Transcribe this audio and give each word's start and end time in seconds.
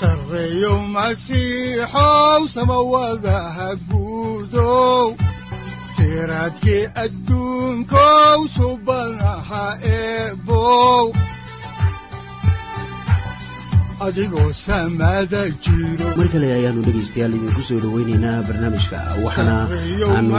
sareyow 0.00 0.78
masiixow 0.96 2.40
samawadaha 2.56 3.68
guudow 3.90 5.12
siraadkii 5.94 6.84
adduunkow 7.04 8.38
eebow 9.96 11.06
adigoo 14.06 14.52
samada 14.56 15.42
jiro 15.64 16.08
mar 16.18 16.28
kale 16.32 16.46
ayaanu 16.56 16.80
dhegaystayaal 16.86 17.34
idinku 17.38 17.62
soo 17.68 17.80
dhoweyneynaa 17.84 18.38
barnaamijka 18.48 18.98
waxaana 19.24 19.56
aanu 20.16 20.32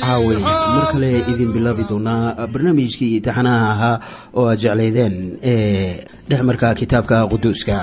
caaway 0.00 0.38
mar 0.40 0.86
kale 0.92 1.10
idin 1.32 1.50
bilaabi 1.56 1.84
doonaa 1.90 2.48
barnaamijkii 2.52 3.20
taxanaha 3.26 3.68
ahaa 3.74 3.96
oo 4.38 4.46
aad 4.52 4.60
jeclaydeen 4.64 5.16
ee 5.52 6.08
dhexmarka 6.30 6.68
kitaabka 6.80 7.16
quduuska 7.32 7.76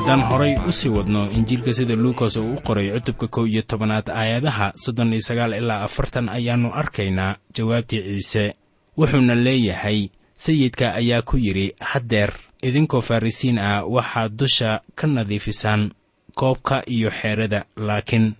haddaan 0.00 0.22
horay 0.32 0.56
u 0.68 0.72
sii 0.72 0.88
wadno 0.88 1.30
injiilka 1.30 1.74
sida 1.74 1.96
luukas 1.96 2.36
uu 2.36 2.52
u 2.54 2.60
qoray 2.60 2.90
cutubka 2.92 3.26
kow 3.28 3.46
iyo 3.46 3.62
tobanaad 3.62 4.08
aayadaha 4.10 4.72
soddon 4.76 5.12
iyo 5.12 5.22
sagaal 5.22 5.52
ilaa 5.54 5.82
afartan 5.84 6.28
ayaannu 6.28 6.72
arkaynaa 6.74 7.36
jawaabtii 7.54 8.02
ciise. 8.02 8.54
Wuxuuna 8.98 9.34
leeyahay 9.34 10.08
sayidka 10.36 10.94
ayaa 10.94 11.22
ku 11.22 11.36
yidhi 11.36 11.74
haddeer 11.80 12.32
idinkoo 12.62 13.00
farrisiin 13.00 13.58
ah 13.58 13.84
waxaad 13.84 14.32
dusha 14.38 14.80
ka 14.94 15.06
nadiifisaan 15.06 15.90
koobka 16.34 16.82
iyo 16.86 17.10
xeerada 17.10 17.64
laakiin 17.76 18.32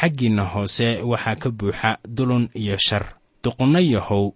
xaggiinna 0.00 0.44
hoose 0.44 1.02
waxaa 1.02 1.36
ka 1.36 1.50
buuxa 1.50 1.98
dulun 2.16 2.48
iyo 2.54 2.76
shar. 2.78 3.04
Duqunno 3.44 3.80
yahow 3.80 4.32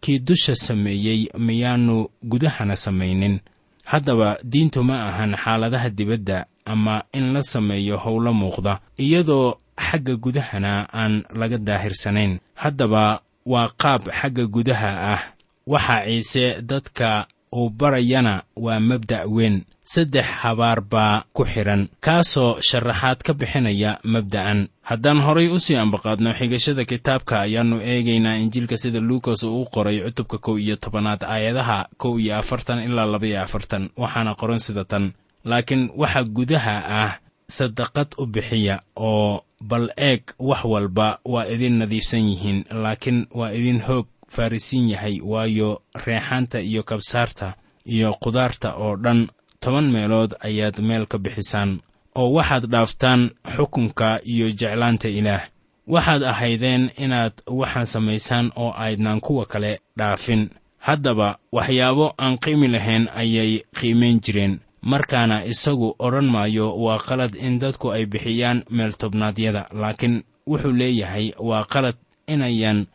kii 0.00 0.18
dusha 0.18 0.54
sameeyey 0.56 1.28
miyaannu 1.38 2.08
gudahana 2.24 2.76
samaynin 2.76 3.40
haddaba 3.84 4.38
diintu 4.44 4.84
ma 4.84 4.96
ahan 5.08 5.32
xaaladaha 5.36 5.88
dibadda 5.90 6.46
ama 6.64 7.02
in 7.12 7.32
la 7.32 7.42
sameeyo 7.42 7.96
howlo 8.04 8.32
muuqda 8.32 8.80
iyadoo 8.98 9.54
xagga 9.76 10.14
gudahana 10.16 10.88
aan 10.94 11.22
laga 11.34 11.58
daahirsanayn. 11.58 12.38
Haddaba 12.54 13.20
waa 13.46 13.68
qaab 13.82 14.02
xagga 14.18 14.46
gudaha 14.46 14.90
ah. 15.14 15.22
Waxaa 15.66 16.04
ciise 16.06 16.62
dadka 16.62 17.26
uu 17.54 17.70
barayana 17.70 18.42
waa 18.56 18.80
mabda' 18.80 19.26
weyn. 19.36 19.62
Saddex 19.84 20.24
habaar 20.42 20.80
baa 20.80 21.24
ku 21.36 21.44
xidhan 21.44 21.88
kaasoo 22.00 22.56
sharaxaad 22.68 23.18
ka 23.26 23.32
bixinaya 23.34 23.98
mabda'an. 24.04 24.68
Haddaan 24.88 25.20
horay 25.26 25.48
u 25.48 25.58
sii 25.58 25.76
ambaqaadno 25.76 26.32
xigashada 26.38 26.84
kitaabka 26.84 27.40
ayaannu 27.44 27.76
eegaynaa 27.84 28.36
injiilka 28.42 28.76
sida 28.76 29.00
luukas 29.00 29.42
uu 29.44 29.62
u 29.62 29.66
qoray 29.74 30.00
cutubka 30.04 30.38
kow 30.38 30.56
iyo 30.58 30.76
tobanaad 30.76 31.22
aayadaha 31.24 31.78
kow 31.96 32.18
iyo 32.20 32.36
afartan 32.40 32.80
ilaa 32.86 33.06
labaiyo 33.12 33.42
afartan 33.42 33.90
waxaana 33.96 34.34
qoran 34.40 34.58
sida 34.58 34.84
tan. 34.84 35.12
Laakiin 35.44 35.90
waxa 35.96 36.24
gudaha 36.24 36.76
ah 37.02 37.12
sadaqad 37.48 38.08
u 38.18 38.26
bixiya 38.26 38.80
oo 38.96 39.44
bal 39.60 39.88
eeg 39.96 40.22
wax 40.38 40.64
walba 40.64 41.18
waa 41.24 41.44
idin 41.54 41.76
nadiifsan 41.78 42.24
yihiin 42.30 42.64
laakiin 42.82 43.26
waa 43.38 43.52
idin 43.52 43.80
hoog 43.86 44.06
farrisiin 44.34 44.88
yahay 44.90 45.20
waayo 45.32 45.82
reexaanta 46.06 46.58
iyo 46.60 46.82
kabsaarta 46.82 47.54
iyo 47.86 48.12
qudaarta 48.22 48.74
oo 48.76 48.96
dhan 48.96 49.28
toban 49.60 49.86
meelood 49.94 50.32
ayaad 50.40 50.76
meel 50.88 51.06
ka 51.06 51.18
bixisaan 51.18 51.80
oo 52.20 52.32
waxaad 52.36 52.64
dhaaftaan 52.72 53.30
xukunka 53.56 54.08
iyo 54.32 54.46
jeclaanta 54.60 55.08
ilaah. 55.08 55.42
Waxaad 55.86 56.22
ahaydeen 56.22 56.90
inaad 57.04 57.32
waxaan 57.46 57.86
samaysaan 57.86 58.46
oo 58.56 58.72
aydnaan 58.76 59.20
kuwa 59.20 59.46
kale 59.46 59.80
dhaafin. 59.98 60.50
Haddaba 60.78 61.38
waxyaabo 61.52 62.14
aan 62.18 62.38
qiimi 62.38 62.68
lahayn 62.68 63.08
ayay 63.16 63.62
qiimayn 63.80 64.20
jireen. 64.24 64.60
Markaana 64.82 65.44
isagu 65.44 65.96
odhan 65.98 66.28
maayo 66.34 66.76
waa 66.84 66.98
qalad 67.08 67.34
in 67.36 67.58
dadku 67.58 67.90
ay 67.92 68.06
bixiyaan 68.06 68.64
meeltobnaadyada 68.70 69.62
laakiin 69.72 70.22
wuxuu 70.46 70.72
leeyahay 70.72 71.32
waa 71.38 71.64
qalad 71.72 71.96
inayan 72.28 72.86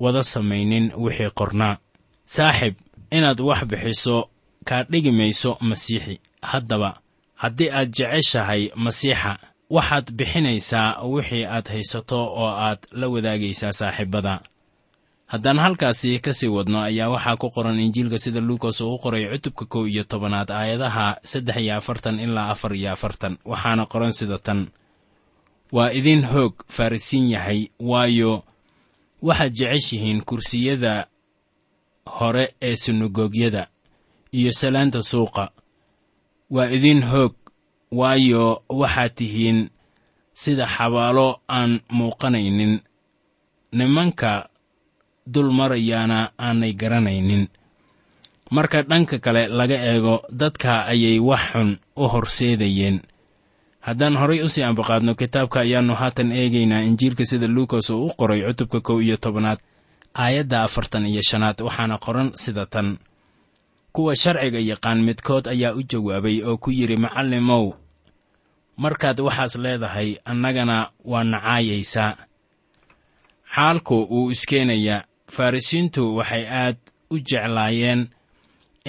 wada 0.00 0.22
samaynin 0.22 0.92
wixii 0.96 1.30
qornaa. 1.38 1.76
Saaxib 2.34 2.74
inaad 3.10 3.40
wax 3.40 3.60
bixiso 3.70 4.28
kaa 4.68 4.82
dhigi 4.90 5.10
mayso 5.12 5.56
masiixi. 5.60 6.20
Haddaba 6.42 6.90
haddii 7.34 7.70
aad 7.70 7.90
jeceshahay 7.96 8.62
masiixa 8.76 9.38
waxaad 9.70 10.06
bixinaysaa 10.18 11.02
wixii 11.12 11.44
aad 11.44 11.66
haysato 11.68 12.18
oo 12.24 12.48
aad 12.66 12.78
la 12.92 13.06
wadaagaysaa 13.08 13.72
saaxiibbada 13.72 14.40
haddaan 15.26 15.58
halkaasi 15.58 16.18
ka 16.24 16.32
sii 16.32 16.48
wadno 16.48 16.78
ayaa 16.82 17.08
waxaa 17.14 17.36
ku 17.36 17.50
qoran 17.50 17.80
injiilka 17.80 18.18
sida 18.18 18.40
luukas 18.40 18.80
uu 18.80 18.94
u 18.94 18.98
qoray 18.98 19.28
cutubka 19.32 19.64
kow 19.64 19.84
iyo 19.86 20.04
tobanaad 20.04 20.50
aayadaha 20.50 21.16
saddex 21.22 21.56
iyo 21.56 21.76
afartan 21.76 22.20
ilaa 22.20 22.48
afar 22.50 22.72
iyo 22.74 22.92
afartan. 22.92 23.36
Waxaana 23.44 23.86
qoran 23.86 24.12
sida 24.12 24.38
tan. 24.38 24.68
Waa 25.72 25.92
idin 25.92 26.24
hoog 26.24 26.54
farrisiin 26.68 27.28
yahay 27.30 27.68
waayo 27.80 28.42
waxaad 29.22 29.52
jeceshihiin 29.58 30.20
kursiyada 30.28 31.06
hore 32.18 32.54
ee 32.62 32.76
sinagoogyada 32.76 33.68
iyo 34.32 34.52
salaanta 34.52 35.02
suuqa. 35.02 35.50
Waa 36.50 36.70
idin 36.76 37.02
hoog 37.10 37.34
waayo 37.92 38.62
waxaad 38.68 39.12
tihiin 39.14 39.70
sida 40.34 40.66
xabaalo 40.66 41.40
aan 41.48 41.80
muuqanaynin. 41.96 42.80
Nimanka 43.72 44.48
dul 45.26 45.50
marayaana 45.58 46.32
aanay 46.38 46.72
garanaynin. 46.72 47.48
Marka 48.50 48.82
dhanka 48.82 49.18
kale 49.18 49.48
laga 49.48 49.76
eego 49.90 50.22
dadka 50.32 50.86
ayay 50.92 51.18
wax 51.20 51.40
xun 51.52 51.70
u 51.96 52.02
horseedayeen 52.12 53.02
haddaan 53.88 54.16
horay 54.20 54.40
u 54.42 54.48
sii 54.54 54.62
ambaqaadno 54.70 55.12
kitaabka 55.20 55.58
ayaannu 55.64 55.94
haatan 56.00 56.30
eegaynaa 56.40 56.82
injiilka 56.88 57.24
sida 57.30 57.46
luukas 57.54 57.86
uu 57.90 58.06
u 58.06 58.10
qoray 58.18 58.40
cutubka 58.46 58.78
kow 58.86 58.98
iyo 59.06 59.16
tobanaad 59.24 59.58
aayadda 60.22 60.58
afartan 60.66 61.04
iyo 61.12 61.22
shanaad 61.28 61.58
waxaana 61.66 61.96
qoran 62.04 62.28
sida 62.42 62.64
tan. 62.72 62.88
Kuwa 63.94 64.12
sharciga 64.22 64.58
yaqaan 64.70 65.00
midkood 65.06 65.44
ayaa 65.54 65.72
u 65.78 65.82
jawaabay 65.90 66.36
oo 66.48 66.56
ku 66.62 66.70
yidhi 66.78 66.96
macallimow 67.04 67.64
markaad 68.82 69.18
waxaas 69.26 69.54
leedahay 69.64 70.10
annagana 70.30 70.76
waa 71.10 71.24
nacaayaysaa 71.32 72.10
xaalku 73.54 73.96
wuu 74.10 74.30
iskeenayaa. 74.34 75.04
Farrisiintu 75.34 76.02
waxay 76.18 76.44
aad 76.62 76.76
u 77.10 77.16
jeclaayeen 77.28 78.00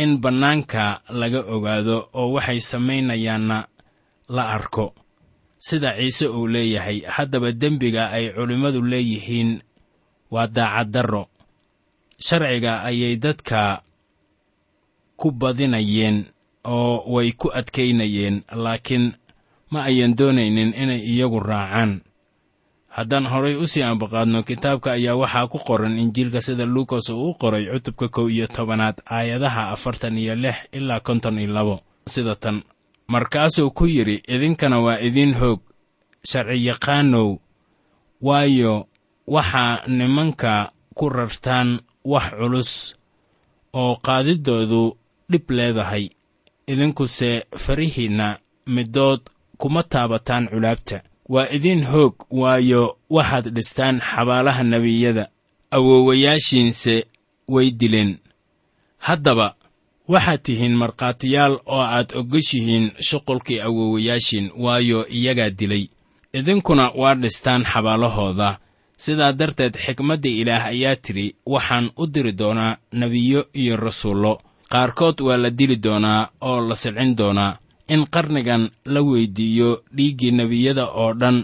in 0.04 0.12
bannaanka 0.24 0.84
laga 1.20 1.40
ogaado 1.56 1.98
oo 2.20 2.28
waxay 2.36 2.60
samaynayaanna 2.72 3.58
la 4.30 4.44
arko. 4.58 4.94
Sida 5.60 5.96
ciise 6.00 6.28
uu 6.28 6.48
leeyahay 6.48 7.02
haddaba 7.16 7.52
dembiga 7.52 8.10
ay 8.16 8.32
culimmadu 8.36 8.82
leeyihiin 8.82 9.60
waa 10.32 10.48
daacaddarro 10.48 11.24
sharciga 12.20 12.84
ayay 12.90 13.16
dadka 13.24 13.82
ku 15.20 15.32
badinayeen 15.32 16.18
oo 16.64 17.04
way 17.14 17.32
ku 17.36 17.48
adkaynayeen 17.60 18.44
laakiin 18.64 19.06
ma 19.72 19.84
ayan 19.90 20.16
doonaynin 20.16 20.72
inay 20.74 21.02
iyagu 21.12 21.40
raacaan. 21.40 22.02
Haddaan 22.90 23.28
horay 23.32 23.56
u 23.56 23.68
sii 23.68 23.84
ambaqaadno 23.84 24.44
kitaabka 24.44 24.92
ayaa 24.98 25.16
waxaa 25.22 25.48
ku 25.52 25.60
qoran 25.68 26.00
injiilka 26.00 26.42
sida 26.42 26.66
luukas 26.66 27.10
uu 27.10 27.30
u 27.30 27.34
qoray 27.42 27.66
cutubka 27.72 28.08
kow 28.16 28.28
iyo 28.32 28.48
tobanaad 28.48 28.98
aayadaha 29.12 29.70
afartan 29.76 30.18
iyo 30.18 30.36
lix 30.36 30.58
ilaa 30.72 31.00
konton 31.00 31.36
iyo 31.40 31.52
labo 31.54 31.76
sida 32.08 32.36
tan 32.36 32.64
markaasuu 33.14 33.72
ku 33.78 33.84
yidhi 33.96 34.16
idinkana 34.34 34.78
waa 34.86 35.00
idin 35.08 35.34
hoog 35.40 35.60
sharciyaqaanow 36.30 37.30
waayo 38.28 38.74
waxaa 39.36 39.74
nimanka 39.98 40.54
ku 40.98 41.06
rartaan 41.10 41.70
wax 42.12 42.28
culus 42.40 42.72
oo 43.82 43.94
qaadiddoodu 44.06 44.82
dhib 45.32 45.46
leedahay. 45.58 46.06
Idinkuse 46.72 47.30
farihiinna 47.64 48.28
middood 48.76 49.22
kuma 49.58 49.82
taabataan 49.84 50.46
culaabta. 50.52 50.98
Waa 51.34 51.48
idin 51.58 51.82
hoog 51.92 52.16
waayo 52.42 52.98
waxaad 53.16 53.46
dhistaan 53.56 53.96
xabaalaha 54.10 54.64
nebiyada 54.64 55.26
awoowayaashiinse 55.76 56.96
way 57.54 57.68
dileen. 57.80 58.12
Haddaba 58.98 59.56
waxaad 60.12 60.42
tihiin 60.44 60.76
markhaatiyaal 60.82 61.56
oo 61.76 61.82
aad 61.98 62.10
ogoshihiin 62.20 62.86
shuqulkii 63.08 63.60
awoowayaashiin 63.68 64.48
waayo 64.64 65.00
iyagaa 65.18 65.50
dilay. 65.60 65.86
Idinkuna 66.34 66.92
waa 67.02 67.16
dhistaan 67.22 67.64
xabaalahooda. 67.72 68.50
Sidaa 69.04 69.34
darteed 69.40 69.76
xikmadda 69.86 70.30
ilaah 70.42 70.66
ayaa 70.74 70.96
tidhi 70.96 71.36
waxaan 71.54 71.92
u 72.02 72.08
diri 72.14 72.32
doonaa 72.40 72.78
nebiyo 73.00 73.42
iyo 73.62 73.76
rasuullo. 73.78 74.34
Qaarkood 74.72 75.18
waa 75.28 75.38
la 75.38 75.50
dili 75.50 75.76
doonaa 75.86 76.30
oo 76.42 76.60
la 76.70 76.76
silcin 76.76 77.16
doonaa. 77.18 77.58
In 77.94 78.06
qarnigan 78.14 78.70
la 78.86 79.02
weyddiiyo 79.02 79.70
dhiiggii 79.96 80.32
nebiyada 80.32 80.86
oo 81.02 81.14
dhan 81.14 81.38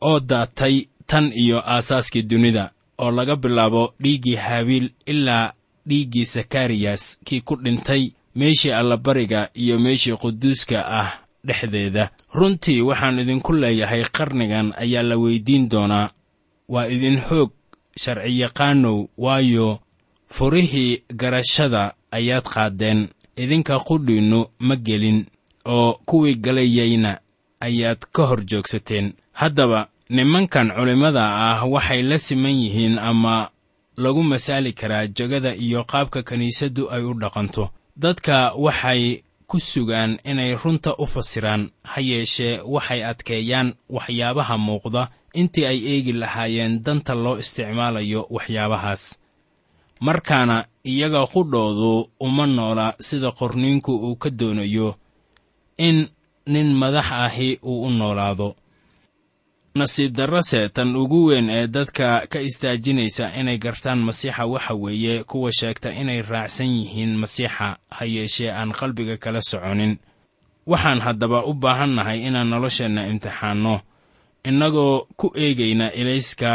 oo 0.00 0.20
daatay 0.20 0.74
tan 1.06 1.32
iyo 1.42 1.58
aasaaskii 1.66 2.22
dunida 2.22 2.70
oo 2.98 3.10
laga 3.10 3.36
bilaabo 3.36 3.94
dhiiggii 4.02 4.34
haabiil 4.36 4.90
ilaa 5.06 5.52
dhiiggii 5.88 6.24
sakariyas 6.26 7.20
kii 7.24 7.40
ku 7.40 7.56
dhintay 7.56 8.10
meeshii 8.34 8.72
allabariga 8.72 9.50
iyo 9.54 9.78
meeshii 9.78 10.16
quduuska 10.16 10.78
ah 11.00 11.10
dhexdeeda. 11.44 12.10
Runtii 12.34 12.80
waxaan 12.80 13.18
idinku 13.18 13.52
leeyahay 13.52 14.04
qarnigan 14.04 14.72
ayaa 14.76 15.02
la 15.02 15.16
weyddiin 15.16 15.68
doonaa. 15.68 16.10
Waa 16.68 16.86
idin 16.86 17.18
hoog 17.18 17.50
sharciyaqaanow 17.96 19.06
waayo 19.18 19.78
furihii 20.30 21.02
garashada 21.16 21.94
ayaad 22.10 22.44
qaaddeen 22.54 23.08
idinka 23.36 23.78
qudhiinnu 23.78 24.46
ma 24.58 24.76
gelin 24.76 25.24
oo 25.64 26.00
kuwii 26.06 26.34
galayayna 26.34 27.18
ayaad 27.60 27.98
ka 28.12 28.22
hor 28.26 28.44
joogsateen. 28.46 29.12
Haddaba 29.32 29.88
nimankan 30.10 30.70
culimmada 30.76 31.24
ah 31.50 31.64
waxay 31.64 32.02
la 32.02 32.18
siman 32.18 32.52
yihiin 32.62 32.98
ama 32.98 33.50
lagu 34.02 34.22
masaali 34.32 34.70
karaa 34.80 35.06
jegada 35.16 35.52
iyo 35.66 35.80
qaabka 35.90 36.20
kiniisaddu 36.28 36.82
ay 36.94 37.02
u 37.02 37.12
dhaqanto. 37.22 37.64
Dadka 38.02 38.36
waxay 38.64 39.02
ku 39.50 39.56
sugaan 39.70 40.12
inay 40.30 40.52
runta 40.62 40.90
u 41.02 41.06
fasiraan 41.14 41.62
ha 41.90 41.98
yeeshee 42.10 42.54
waxay 42.74 43.00
adkeeyaan 43.10 43.68
waxyaabaha 43.96 44.54
muuqda 44.66 45.02
intii 45.40 45.66
ay 45.70 45.78
eegi 45.92 46.12
lahaayeen 46.22 46.74
danta 46.86 47.12
loo 47.24 47.36
isticmaalayo 47.42 48.20
waxyaabahaas. 48.36 49.02
Markaana 50.06 50.56
iyaga 50.92 51.22
qudhoodu 51.32 51.92
uma 52.26 52.46
noola 52.46 52.86
sida 53.06 53.30
qorniinku 53.38 53.92
uu 54.06 54.16
ka 54.22 54.30
doonayo 54.38 54.88
in 55.86 55.98
nin 56.52 56.68
madax 56.80 57.08
ahi 57.26 57.48
uu 57.70 57.82
u 57.86 57.90
noolaado 57.98 58.48
nasiib 59.80 60.12
darrase 60.18 60.60
tan 60.76 60.90
ugu 61.02 61.18
weyn 61.28 61.48
ee 61.50 61.66
dadka 61.76 62.08
ka 62.32 62.38
istaajinaysa 62.48 63.24
inay 63.40 63.58
gartaan 63.64 63.98
masiixa 64.08 64.44
waxa 64.52 64.74
weeye 64.82 65.14
kuwa 65.30 65.50
sheegta 65.58 65.88
inay 66.00 66.20
raacsan 66.30 66.66
yihiin 66.78 67.12
masiixa 67.22 67.68
ha 67.96 68.04
yeeshee 68.14 68.50
aan 68.58 68.70
qalbiga 68.78 69.16
kala 69.24 69.40
soconin. 69.50 69.92
Waxaan 70.70 71.00
haddaba 71.06 71.38
u 71.46 71.52
baahannahay 71.62 72.18
inaan 72.28 72.48
nolosheenna 72.52 73.02
imtixaanno 73.10 73.74
innagoo 74.48 75.06
ku 75.20 75.26
eegayna 75.44 75.86
ilayska 76.00 76.52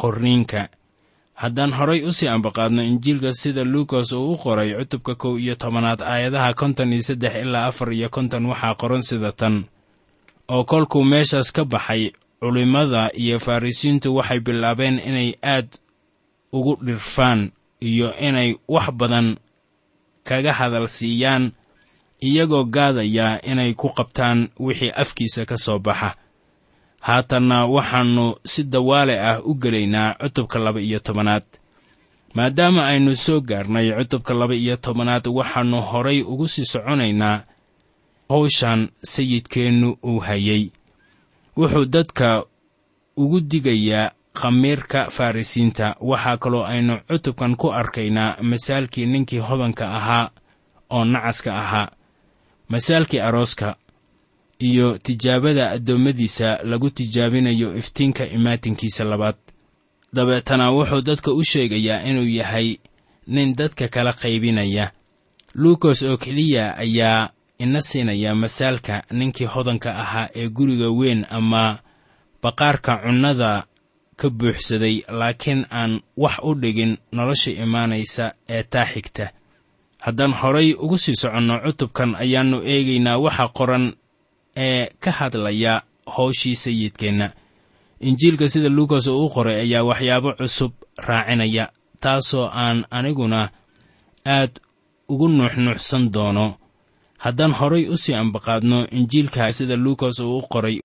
qorniinka. 0.00 0.62
Haddaan 1.42 1.72
horay 1.78 2.00
u 2.08 2.12
sii 2.12 2.28
ambaqaadno 2.28 2.82
injiilka 2.82 3.32
sida 3.40 3.64
luukas 3.64 4.12
uu 4.12 4.32
u 4.32 4.36
qoray 4.42 4.70
cutubka 4.78 5.14
kow 5.22 5.34
iyo 5.38 5.54
tobanaad 5.54 6.00
aayadaha 6.12 6.54
konton 6.54 6.92
iyo 6.92 7.02
saddex 7.02 7.34
ilaa 7.42 7.66
afar 7.66 7.92
iyo 7.92 8.08
konton 8.08 8.46
waxaa 8.46 8.74
qoran 8.80 9.02
sida 9.02 9.32
tan 9.32 9.64
oo 10.48 10.64
kolkuu 10.64 11.04
meeshaas 11.04 11.52
ka 11.52 11.64
baxay 11.64 12.12
culimmada 12.40 13.10
iyo 13.14 13.38
farrisiintu 13.40 14.16
waxay 14.16 14.40
bilaabeen 14.40 14.98
inay 14.98 15.34
aad 15.42 15.68
ugu 16.52 16.76
dhirfaan 16.84 17.50
iyo 17.80 18.14
inay 18.20 18.56
wax 18.68 18.90
badan 18.92 19.36
kaga 20.24 20.52
hadal 20.52 20.86
siiyaan 20.88 21.52
iyagoo 22.20 22.64
gaadaya 22.64 23.42
inay 23.50 23.74
ku 23.74 23.88
qabtaan 23.88 24.48
wixii 24.58 24.90
afkiisa 25.02 25.44
ka 25.46 25.56
soo 25.58 25.78
baxa. 25.78 26.14
Haatanna 27.00 27.66
waxaannu 27.66 28.26
si 28.44 28.62
dawaale 28.64 29.18
ah 29.20 29.40
u 29.44 29.54
gelaynaa 29.54 30.14
cutubka 30.22 30.58
laba 30.58 30.80
iyo 30.80 30.98
tobanaad. 30.98 31.42
Maadaama 32.34 32.86
aynu 32.86 33.16
soo 33.16 33.40
gaarnay 33.40 33.90
cutubka 33.98 34.34
laba 34.34 34.54
iyo 34.54 34.76
tobanaad 34.76 35.26
waxaannu 35.26 35.80
horay 35.82 36.22
ugu 36.22 36.48
sii 36.48 36.64
soconaynaa 36.64 37.42
hawshan 38.28 38.88
sayidkeennu 39.04 39.96
uu 40.04 40.18
hayay. 40.20 40.70
Wuxuu 41.56 41.84
dadka 41.84 42.44
ugu 43.16 43.40
digayaa 43.40 44.10
khamiirka 44.34 45.10
farrisiinta 45.10 45.96
waxaa 46.00 46.36
kaloo 46.36 46.64
aynu 46.64 47.00
cutubkan 47.08 47.56
ku 47.56 47.72
arkaynaa 47.72 48.36
masaalkii 48.42 49.06
ninkii 49.06 49.38
hodanka 49.38 49.88
ahaa 49.96 50.30
oo 50.90 51.04
nacaska 51.04 51.58
ahaa. 51.58 51.88
Masaalkii 52.68 53.20
arooska 53.20 53.76
iyo 54.58 54.98
tijaabada 54.98 55.70
addoommadiisa 55.70 56.58
lagu 56.64 56.90
tijaabinayo 56.90 57.76
iftiinka 57.76 58.26
imaatinkiisa 58.26 59.04
labaad. 59.04 59.36
Dabeetana 60.14 60.70
wuxuu 60.70 61.00
dadka 61.00 61.32
u 61.32 61.44
sheegayaa 61.44 62.02
inuu 62.04 62.28
yahay 62.28 62.76
nin 63.26 63.54
dadka 63.56 63.88
kala 63.88 64.12
qaybinaya. 64.12 64.92
Luukas 65.54 66.02
oo 66.02 66.16
keliya 66.16 66.76
ayaa 66.76 67.28
ina 67.62 67.80
siinaya 67.88 68.30
masaalka 68.42 68.94
ninkii 69.18 69.44
hodanka 69.54 69.90
ahaa 70.02 70.28
ee 70.40 70.48
guriga 70.56 70.88
weyn 70.98 71.20
ama 71.38 71.64
baqaarka 72.42 72.92
cunnada 73.02 73.50
ka 74.20 74.28
buuxsaday 74.38 74.96
laakiin 75.18 75.60
aan 75.70 75.92
wax 76.22 76.36
u 76.42 76.54
dhigin 76.62 76.92
nolosha 77.16 77.50
imaanaysa 77.64 78.24
ee 78.54 78.62
taa 78.72 78.86
xigta. 78.92 79.26
Haddaan 80.04 80.32
horay 80.40 80.68
ugu 80.84 80.98
sii 80.98 81.14
soconno 81.22 81.54
cutubkan 81.64 82.10
ayaannu 82.22 82.58
eegaynaa 82.72 83.18
waxa 83.24 83.48
qoran 83.58 83.84
ee 84.56 84.86
ka 85.02 85.10
hadlaya 85.18 85.74
howshii 86.16 86.56
sayidkeenna. 86.64 87.28
Injiilka 88.00 88.48
sida 88.52 88.68
luukas 88.76 89.06
uu 89.06 89.28
qoray 89.34 89.56
ayaa 89.64 89.84
waxyaabo 89.90 90.30
cusub 90.38 90.72
raacinaya 91.08 91.64
taasoo 92.02 92.46
aan 92.62 92.78
aniguna 92.90 93.40
aad 94.26 94.52
ugu 95.08 95.28
nuuxnuuxsan 95.28 96.04
doono 96.14 96.46
haddaan 97.24 97.52
horay 97.58 97.84
u 97.88 97.96
sii 97.96 98.14
ambaqaadno 98.22 98.78
injiilka 98.98 99.52
sida 99.52 99.76
luukas 99.76 100.18
uu 100.20 100.38
u 100.38 100.48
qoray. 100.52 100.76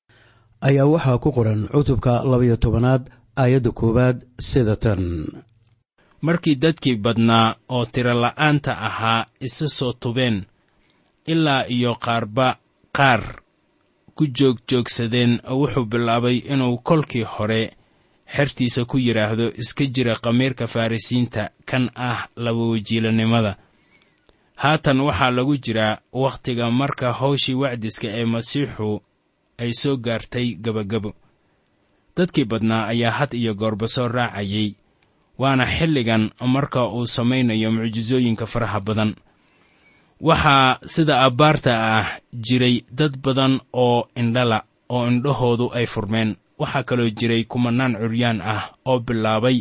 Ayaa 0.68 0.86
waxaa 0.94 1.18
ku 1.24 1.30
qoran 1.38 1.62
cutubka 1.74 2.24
labayo 2.32 2.56
tobanaad 2.64 3.04
aayadda 3.42 3.72
koowaad 3.80 4.18
sida 4.50 4.76
tan. 4.76 5.04
Markii 6.22 6.56
dadkii 6.64 6.96
badnaa 7.06 7.56
oo 7.70 7.86
tirola'aanta 7.86 8.72
ahaa 8.88 9.26
isa 9.48 9.68
soo 9.78 9.94
tubeen 10.02 10.38
ilaa 11.28 11.64
iyo 11.76 11.94
qaarba 12.06 12.48
qaar 12.98 13.22
ku 14.16 14.24
joogjoogsadeen 14.38 15.34
wuxuu 15.60 15.86
bilaabay 15.92 16.38
inuu 16.54 16.78
kolkii 16.78 17.24
hore 17.34 17.62
xertiisa 18.36 18.86
ku 18.86 18.98
yidhaahdo 18.98 19.46
iska 19.62 19.86
jira 19.96 20.16
khamiirka 20.24 20.68
farrisiinta 20.68 21.50
kan 21.70 21.90
ah 21.96 22.20
labawajiilanimada 22.36 23.58
haatan 24.64 25.00
waxaa 25.08 25.32
lagu 25.38 25.56
jiraa 25.66 25.98
wakhtiga 26.24 26.66
marka 26.80 27.08
hawshii 27.20 27.54
wacdiska 27.62 28.08
ee 28.20 28.26
masiixu 28.34 28.90
ay 29.62 29.72
soo 29.82 29.96
gaartay 30.06 30.48
gebagabo 30.64 31.12
dadkii 32.18 32.46
badnaa 32.52 32.88
ayaa 32.92 33.12
had 33.20 33.32
iyo 33.38 33.54
goorba 33.54 33.88
soo 33.88 34.08
raacayay 34.08 34.70
waana 35.38 35.66
xilligan 35.76 36.24
marka 36.56 36.80
uu 36.90 37.06
samaynayo 37.08 37.72
mucjisooyinka 37.72 38.46
faraha 38.46 38.80
badan. 38.88 39.12
Waxaa 40.22 40.80
sida 40.94 41.22
abbaarta 41.22 41.74
ah 41.98 42.08
jiray 42.34 42.82
dad 42.92 43.14
badan 43.22 43.62
oo 43.74 44.10
indhala 44.22 44.64
oo 44.90 45.06
indhahoodu 45.08 45.70
ay 45.78 45.86
furmeen. 45.86 46.36
Waxaa 46.60 46.84
kaloo 46.84 47.10
jiray 47.10 47.44
kumanaan 47.52 47.94
curyaan 48.02 48.42
ah 48.42 48.74
oo 48.86 49.00
bilaabay 49.00 49.58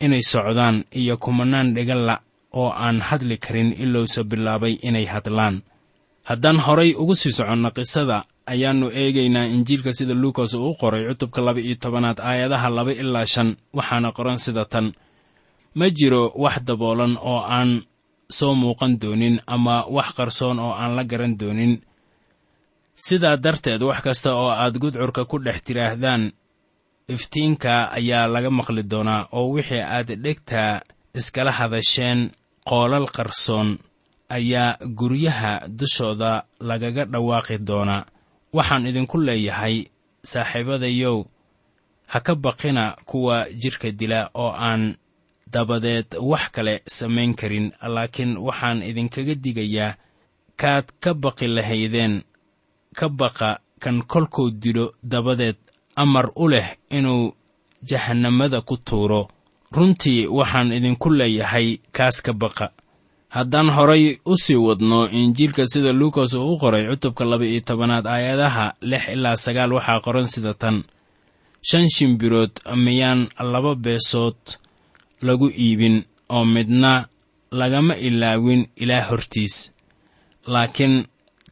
inay 0.00 0.22
socdaan 0.22 0.84
iyo 0.90 1.16
kumanaan 1.22 1.74
dhigalla 1.74 2.20
oo 2.52 2.70
aan 2.70 3.00
hadli 3.00 3.36
karin 3.38 3.72
ilowse 3.72 4.24
bilaabay 4.24 4.74
inay 4.82 5.06
hadlaan. 5.06 5.62
Haddaan 6.28 6.58
horay 6.66 6.94
ugu 6.94 7.14
sii 7.14 7.32
soconno 7.32 7.70
qisada 7.70 8.24
ayaannu 8.46 8.90
eegaynaa 9.00 9.46
injiilka 9.54 9.92
sida 9.92 10.14
luukas 10.14 10.54
uu 10.54 10.74
qoray 10.80 11.02
cutubka 11.08 11.40
laba 11.46 11.60
iyo 11.60 11.76
tobanaad 11.82 12.18
aayadaha 12.20 12.68
laba 12.70 12.92
ilaa 12.92 13.26
shan 13.26 13.56
waxaana 13.76 14.12
qoran 14.16 14.38
sida 14.38 14.64
tan. 14.64 14.86
Ma 15.78 15.86
jiro 15.90 16.32
wax 16.42 16.56
daboolan 16.68 17.14
oo 17.30 17.40
aan 17.56 17.70
soo 18.38 18.54
muuqan 18.54 18.92
doonin 19.02 19.36
ama 19.46 19.84
wax 19.96 20.08
qarsoon 20.18 20.58
oo 20.58 20.72
aan 20.72 20.96
la 20.96 21.04
garan 21.04 21.34
doonin. 21.40 21.72
Sidaa 23.06 23.36
darteed 23.36 23.82
wax 23.82 24.00
kasta 24.06 24.30
oo 24.34 24.50
aad 24.50 24.74
gudcurka 24.82 25.24
ku 25.30 25.38
dhex 25.44 25.58
tidhaahdaan 25.66 26.32
iftiinka 27.14 27.74
ayaa 27.98 28.26
laga 28.34 28.50
maqli 28.50 28.82
doonaa 28.92 29.28
oo 29.32 29.46
wixii 29.54 29.80
aad 29.96 30.08
dhegtaa 30.24 30.80
iskala 31.18 31.52
hadasheen 31.58 32.20
qoolal 32.68 33.06
qarsoon 33.16 33.68
ayaa 34.36 34.78
guryaha 34.98 35.52
dushooda 35.78 36.32
lagaga 36.68 37.04
dhawaaqi 37.12 37.56
doonaa 37.68 38.06
waxaan 38.56 38.86
idinku 38.90 39.16
leeyahay 39.26 39.76
saaxiibadayow 40.30 41.18
ha 42.12 42.18
ka 42.26 42.34
baqina 42.44 42.84
kuwa 43.10 43.36
jidhka 43.62 43.90
dila 44.00 44.20
oo 44.34 44.52
aan 44.68 44.82
dabadeed 45.52 46.06
wax 46.30 46.44
kale 46.54 46.74
samayn 46.96 47.34
karin 47.40 47.66
laakiin 47.94 48.32
waxaan 48.46 48.82
idinkaga 48.90 49.34
digayaa 49.44 49.96
kaad 50.60 50.86
ka 51.02 51.10
baqi 51.14 51.46
lahaydeen 51.56 52.14
ka 52.98 53.06
baqa 53.08 53.50
kan 53.82 54.02
kolkuu 54.12 54.50
dilo 54.50 54.86
dabadeed 55.12 55.56
amar 56.02 56.26
u 56.36 56.48
leh 56.48 56.68
inuu 56.90 57.34
jahannamada 57.88 58.60
ku 58.60 58.76
tuuro 58.76 59.28
runtii 59.76 60.26
waxaan 60.38 60.72
idinku 60.78 61.08
leeyahay 61.18 61.68
kaas 61.96 62.16
ka 62.26 62.32
baqa. 62.32 62.66
Haddaan 63.36 63.68
horay 63.76 64.04
u 64.24 64.34
sii 64.42 64.56
wadno 64.66 65.08
injiilka 65.20 65.66
sida 65.72 65.92
luukas 65.92 66.34
uu 66.34 66.52
u 66.54 66.58
qoray 66.62 66.84
cutubka 66.90 67.24
laba-iyo 67.30 67.60
tobanaad 67.68 68.06
aayadaha 68.06 68.64
lix 68.90 69.02
ilaa 69.14 69.36
sagaal 69.44 69.72
waxaa 69.76 70.00
qoran 70.04 70.26
sida 70.34 70.54
tan. 70.54 70.76
Shan 71.68 71.86
shimbirood 71.94 72.50
miyaan 72.84 73.20
laba 73.52 73.72
beesood 73.74 74.40
lagu 75.26 75.48
iibin 75.64 75.96
oo 76.28 76.44
midna 76.44 76.92
lagama 77.50 77.94
ilaawin 78.06 78.62
ilaa 78.82 79.04
hortiis. 79.08 79.72
Laakiin 80.46 80.94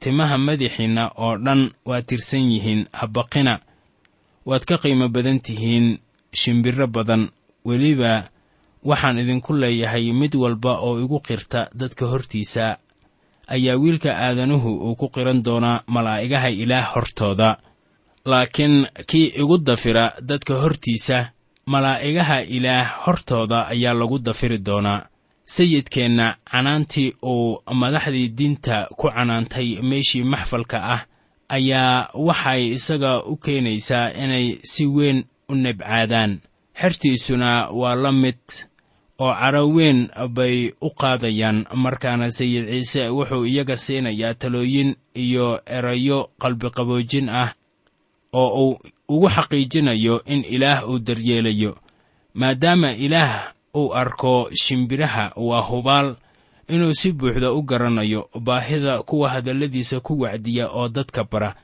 timaha 0.00 0.38
madaxiinna 0.38 1.04
oo 1.25 1.37
dhan 1.45 1.62
waa 1.88 2.02
tirsan 2.09 2.45
yihiin 2.52 2.83
habaqina 2.93 3.54
waad 4.49 4.64
ka 4.69 4.76
qiimo 4.83 5.09
badan 5.09 5.38
tihiin 5.40 5.87
shimbiro 6.40 6.87
badan 6.87 7.23
weliba 7.64 8.28
waxaan 8.85 9.18
idinku 9.18 9.52
leeyahay 9.52 10.12
mid 10.12 10.35
walba 10.35 10.78
oo 10.87 11.00
igu 11.00 11.21
qirta 11.21 11.68
dadka 11.75 12.06
hortiisa. 12.06 12.76
Ayaa 13.49 13.76
wiilka 13.76 14.11
aadanuhu 14.16 14.71
uu 14.88 14.97
ku 14.97 15.09
qiran 15.09 15.42
doonaa 15.42 15.83
malaa'igaha 15.87 16.49
ilaah 16.50 16.94
hortooda. 16.94 17.56
Laakiin 18.25 18.87
kii 19.06 19.26
igu 19.40 19.59
dafira 19.59 20.12
dadka 20.21 20.54
hortiisa 20.54 21.30
malaa'igaha 21.66 22.40
ilaah 22.42 23.04
hortooda 23.06 23.66
ayaa 23.68 23.94
lagu 23.94 24.18
dafiri 24.18 24.59
doonaa 24.59 25.06
sayidkeenna 25.47 26.37
canaantii 26.50 27.12
uu 27.23 27.61
madaxdii 27.73 28.28
diinta 28.28 28.88
ku 28.97 29.09
canaantay 29.12 29.68
meeshii 29.83 30.25
maxfalka 30.25 30.78
ah 30.94 31.02
ayaa 31.49 32.09
waxay 32.14 32.62
isaga 32.76 33.23
u 33.25 33.37
keenaysaa 33.37 34.12
inay 34.23 34.47
si 34.64 34.87
weyn 34.87 35.25
u 35.49 35.54
nebcaadaan 35.54 36.40
xertiisuna 36.81 37.69
waa 37.71 37.95
la 37.95 38.12
mid 38.12 38.40
oo 39.19 39.35
caro 39.35 39.69
weyn 39.69 40.09
bay 40.28 40.73
u 40.81 40.90
qaadayaan 40.90 41.66
markaana 41.75 42.31
sayid 42.33 42.66
ciise 42.69 43.09
wuxuu 43.09 43.47
iyaga 43.47 43.76
siinayaa 43.76 44.35
talooyin 44.35 44.97
iyo 45.14 45.61
erayo 45.66 46.31
qalbiqaboojin 46.43 47.28
ah 47.28 47.54
oo 48.33 48.49
uu 48.64 48.78
ugu 49.09 49.28
xaqiijinayo 49.28 50.23
in 50.26 50.45
ilaah 50.45 50.88
uu 50.90 50.99
daryeelayo. 50.99 51.78
Maadaama 52.35 52.93
ilaah 52.93 53.52
uu 53.76 53.95
arko 53.95 54.50
shimbiraha 54.62 55.33
waa 55.37 55.62
hubaal 55.62 56.16
inuu 56.69 56.95
si 56.95 57.12
buuxda 57.12 57.52
u 57.52 57.62
garanayo 57.62 58.28
baahida 58.40 59.02
kuwa 59.02 59.28
hadalladiisa 59.31 60.00
ku 60.00 60.21
wacdiya 60.21 60.69
oo 60.69 60.88
dadka 60.88 61.25
bara 61.25 61.54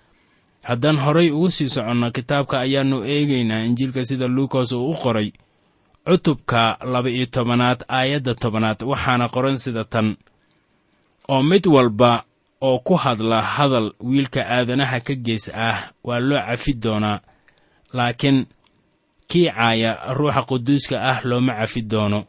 haddaan 0.70 0.98
horay 1.04 1.28
ugu 1.34 1.48
sii 1.56 1.68
soconno 1.74 2.08
kitaabka 2.16 2.54
ayaannu 2.64 2.98
eegaynaa 3.14 3.64
injiilka 3.68 4.02
sida 4.08 4.26
luukas 4.36 4.72
uu 4.72 4.90
u 4.90 4.94
qoray 5.02 5.28
cutubka 6.06 6.78
laba-iyo 6.92 7.26
tobanaad 7.34 7.80
aayadda 7.98 8.32
tobanaad 8.42 8.78
waxaana 8.90 9.26
qoran 9.34 9.58
sida 9.64 9.84
tan. 9.92 10.08
Oo 11.32 11.42
mid 11.50 11.64
walba 11.66 12.24
oo 12.60 12.78
ku 12.86 12.94
hadla 13.04 13.38
hadal 13.54 13.86
wiilka 14.08 14.40
aadanaha 14.56 14.98
ka 15.06 15.14
gees 15.14 15.46
ah 15.54 15.78
waa 16.06 16.20
loo 16.28 16.40
cafi 16.48 16.72
doonaa 16.82 17.18
laakiin 17.96 18.38
kii 19.30 19.48
caaya 19.56 19.90
ruuxa 20.18 20.42
quduuska 20.48 20.96
ah 21.10 21.18
looma 21.28 21.52
cafi 21.60 21.82
doono. 21.82 22.20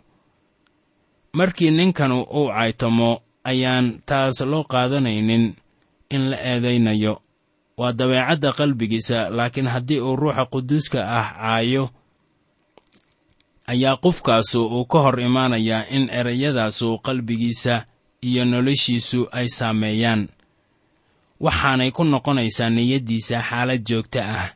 Markii 1.37 1.71
ninkanu 1.71 2.17
uu 2.37 2.47
caytamo 2.57 3.09
ayaan 3.43 4.01
taas 4.05 4.37
loo 4.51 4.63
qaadanaynin 4.71 5.43
in 6.15 6.23
la 6.29 6.37
eedaynayo 6.51 7.13
waa 7.81 7.93
dabeecadda 7.99 8.49
qalbigiisa 8.59 9.19
laakiin 9.37 9.67
haddii 9.73 9.99
uu 10.07 10.15
ruuxa 10.21 10.45
quduuska 10.53 10.99
ah 11.19 11.27
caayo 11.39 11.83
ayaa 13.71 13.95
qofkaasu 14.03 14.59
uu 14.75 14.85
ka 14.91 14.99
hor 15.03 15.17
imaanayaa 15.27 15.87
in 15.95 16.03
erayadaasu 16.19 16.87
qalbigiisa 17.05 17.75
iyo 18.27 18.45
noloshiisu 18.45 19.19
ay 19.31 19.47
saameeyaan. 19.57 20.21
Waxaanay 21.45 21.91
ku 21.95 22.03
noqonaysaa 22.03 22.69
niyaddiisa 22.75 23.37
xaalad 23.49 23.81
joogto 23.89 24.19
ah. 24.21 24.47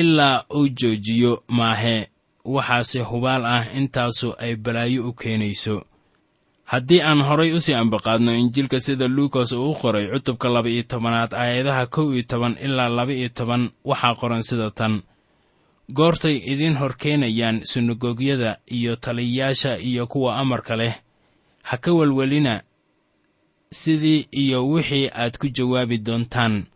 Ilaa 0.00 0.44
uu 0.58 0.68
joojiyo 0.78 1.32
maahee 1.48 2.02
waxaase 2.54 3.00
hubaal 3.10 3.44
ah 3.56 3.64
intaasu 3.78 4.28
ay 4.44 4.56
balaayo 4.56 5.08
u 5.08 5.12
keenayso 5.20 5.76
haddii 6.72 7.00
aan 7.02 7.20
horay 7.28 7.50
u 7.56 7.60
sii 7.60 7.74
ambaqaadno 7.74 8.32
injiilka 8.34 8.80
sida 8.80 9.08
luukas 9.08 9.52
uu 9.52 9.70
u 9.70 9.74
qoray 9.80 10.06
cutubka 10.12 10.48
laba-iyo 10.48 10.82
tobanaad 10.82 11.32
aayadaha 11.34 11.86
kow 11.86 12.06
iyo 12.14 12.22
toban 12.30 12.54
ilaa 12.64 12.88
laba-iyo 12.88 13.28
toban 13.38 13.70
waxaa 13.84 14.14
qoran 14.20 14.42
sida 14.42 14.70
tan. 14.70 15.02
Goortay 15.96 16.36
idiin 16.52 16.76
horkeenayaan 16.76 17.60
sunagogyada 17.70 18.58
iyo 18.76 18.96
taliyayaasha 18.96 19.78
iyo 19.78 20.06
kuwa 20.06 20.36
amarka 20.36 20.76
leh. 20.76 20.94
Ha 21.62 21.76
ka 21.76 21.92
welwelina 21.92 22.62
sidii 23.70 24.26
iyo 24.30 24.68
wixii 24.68 25.08
aad 25.14 25.38
ku 25.38 25.46
jawaabi 25.48 25.98
doontaan. 25.98 26.66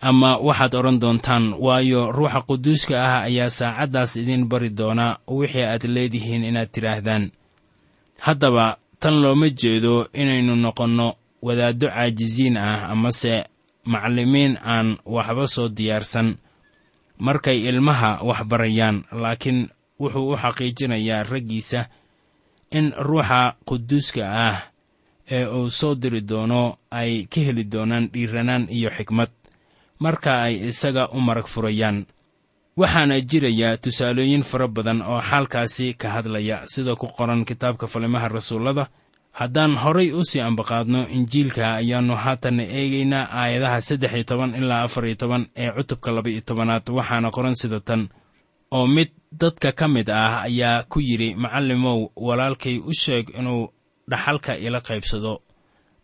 Ama 0.00 0.36
waxaad 0.36 0.74
odhan 0.74 0.98
doontaan 1.00 1.52
waayo 1.60 2.12
ruuxa 2.12 2.40
quduuska 2.48 2.94
ah 3.04 3.22
ayaa 3.28 3.50
saacaddaas 3.50 4.16
idiin 4.16 4.44
bari 4.48 4.70
doonaa 4.70 5.18
wixii 5.28 5.62
aad 5.64 5.84
leedihiin 5.84 6.44
inaad 6.44 6.68
tidhaahdaan. 6.72 7.30
Haddaba 8.18 8.76
tan 9.04 9.20
looma 9.22 9.48
jeedo 9.60 10.08
inaynu 10.16 10.54
noqonno 10.64 11.06
wadaaddo 11.46 11.86
caajisiin 11.92 12.56
ah 12.56 12.88
amase 12.92 13.34
macallimiin 13.92 14.56
aan 14.74 14.88
waxba 15.14 15.44
soo 15.54 15.68
diyaarsan. 15.68 16.28
Markay 17.26 17.58
ilmaha 17.68 18.10
wax 18.28 18.40
barayaan 18.50 19.04
laakiin 19.22 19.68
wuxuu 20.00 20.32
u 20.32 20.36
xaqiijinayaa 20.42 21.22
raggiisa 21.30 21.80
in 22.78 22.86
ruuxa 23.06 23.40
quduuska 23.68 24.24
ah 24.48 24.56
ee 25.30 25.44
uu 25.46 25.68
soo 25.78 25.94
diri 25.94 26.20
doono 26.30 26.78
ay 26.90 27.12
ka 27.32 27.40
heli 27.46 27.64
doonaan 27.72 28.08
dhiiranaan 28.12 28.64
iyo 28.76 28.90
xikmad. 28.96 29.30
Marka 30.00 30.32
ay 30.48 30.54
isaga 30.70 31.08
u 31.12 31.20
marag 31.20 31.46
furayaan 31.52 32.06
waxaana 32.76 33.20
jiraya 33.20 33.76
tusaalooyin 33.76 34.42
fara 34.42 34.68
badan 34.68 35.02
oo 35.02 35.20
xaalkaasi 35.30 35.94
ka 35.94 36.08
hadlaya 36.10 36.66
sida 36.66 36.96
ku 36.96 37.06
qoran 37.06 37.44
kitaabka 37.44 37.86
falimaha 37.86 38.28
rasuullada. 38.28 38.88
Haddaan 39.32 39.76
horay 39.76 40.12
u 40.12 40.24
sii 40.24 40.40
ambaqaadno 40.40 41.06
injiilka 41.16 41.74
ayaannu 41.74 42.14
haatanna 42.16 42.62
eegaynaa 42.62 43.28
aayadaha 43.40 43.80
saddex 43.80 44.12
iyo 44.14 44.24
toban 44.24 44.54
ilaa 44.54 44.82
afar 44.82 45.06
iyo 45.06 45.14
toban 45.14 45.46
ee 45.56 45.70
cutubka 45.70 46.10
laba 46.12 46.30
iyo 46.30 46.40
tobanaad 46.40 46.88
waxaana 46.90 47.30
qoran 47.30 47.54
sida 47.54 47.80
tan. 47.80 48.08
Oo 48.70 48.86
mid 48.86 49.10
dadka 49.32 49.72
ka 49.72 49.88
mid 49.88 50.08
ah 50.10 50.42
ayaa 50.42 50.82
ku 50.82 51.00
yidhi 51.00 51.34
macallimow 51.34 52.10
walaalkay 52.16 52.78
u 52.78 52.92
sheeg 52.94 53.30
inuu 53.38 53.68
dhaxalka 54.10 54.56
ila 54.58 54.80
qaybsado. 54.80 55.42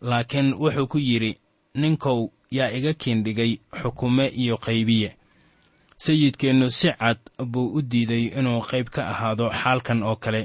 Laakiin 0.01 0.53
wuxuu 0.53 0.87
ku 0.87 0.97
yidhi 0.97 1.37
ninkow 1.75 2.29
yaa 2.51 2.71
iga 2.71 2.93
kiindhigay 2.93 3.59
xukume 3.81 4.27
iyo 4.27 4.57
qaybiye 4.57 5.15
sayidkeennu 6.03 6.69
si 6.71 6.89
cad 6.99 7.19
buu 7.51 7.67
u 7.77 7.81
diiday 7.91 8.25
inuu 8.39 8.61
qayb 8.69 8.87
ka 8.95 9.01
ahaado 9.13 9.45
xaalkan 9.61 10.03
oo 10.03 10.15
kale. 10.23 10.43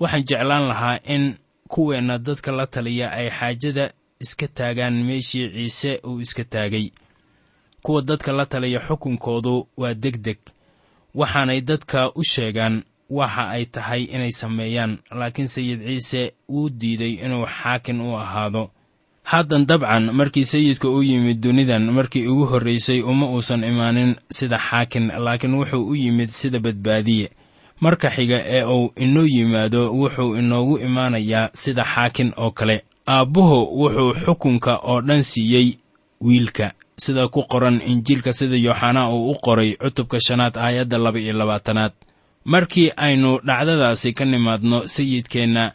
Waxaan 0.00 0.24
jeclaan 0.28 0.68
lahaa 0.70 0.98
in 1.14 1.24
kuweenna 1.68 2.18
dadka 2.18 2.50
la 2.52 2.66
taliya 2.66 3.06
ay 3.18 3.28
xaajada 3.38 3.84
iska 4.20 4.46
taagaan 4.48 4.96
meeshii 5.06 5.48
ciise 5.54 6.00
uu 6.08 6.20
iska 6.20 6.44
taagay. 6.44 6.86
Kuwa 7.82 8.02
dadka 8.02 8.32
la 8.32 8.46
taliya 8.46 8.80
xukunkoodu 8.88 9.68
waa 9.76 9.94
deg 9.94 10.16
deg 10.26 10.38
waxaanay 11.14 11.60
dadka 11.60 12.10
u 12.14 12.22
sheegaan 12.32 12.82
waxa 13.10 13.44
ay 13.48 13.64
tahay 13.74 14.02
inay 14.14 14.32
sameeyaan 14.32 14.98
laakiin 15.10 15.48
sayid 15.48 15.80
ciise 15.86 16.32
wuu 16.48 16.68
diiday 16.70 17.12
inuu 17.24 17.46
xaakin 17.46 18.00
u 18.00 18.16
ahaado 18.16 18.70
haddan 19.32 19.66
dabcan 19.66 20.04
markii 20.18 20.44
sayidka 20.52 20.88
u 20.88 21.02
yimid 21.02 21.40
dunidan 21.42 21.84
markii 21.96 22.26
ugu 22.32 22.44
horraysay 22.52 23.00
uma 23.02 23.26
uusan 23.26 23.64
imaanin 23.64 24.14
sida 24.30 24.58
xaakin 24.68 25.06
laakiin 25.24 25.54
wuxuu 25.58 25.84
u 25.90 25.94
yimid 26.02 26.28
sida 26.40 26.58
badbaadiye. 26.66 27.28
Marka 27.80 28.08
xiga 28.10 28.38
ee 28.56 28.62
uu 28.64 28.92
inoo 29.04 29.26
yimaado 29.34 29.80
wuxuu 30.00 30.36
inoogu 30.40 30.74
imaanayaa 30.86 31.50
sida 31.62 31.84
xaakin 31.94 32.32
oo 32.36 32.50
kale. 32.50 32.76
Aabbuhu 33.14 33.58
wuxuu 33.82 34.12
xukunka 34.24 34.72
oo 34.90 35.00
dhan 35.00 35.22
siiyey 35.22 35.68
wiilka. 36.20 36.72
Sida 37.04 37.28
ku 37.28 37.42
qoran 37.52 37.80
injiilka 37.92 38.32
sida 38.32 38.56
yooxanaa 38.56 39.08
uu 39.14 39.30
u 39.30 39.34
qoray 39.44 39.70
cutubka 39.82 40.18
shanaad 40.26 40.56
aayadda 40.56 40.98
laba 40.98 41.18
iyo 41.20 41.32
labaatanaad. 41.40 41.92
Markii 42.44 42.90
aynu 42.96 43.40
dhacdadaasi 43.46 44.12
ka 44.12 44.24
nimaadno 44.24 44.78
sayidkeenna 44.94 45.72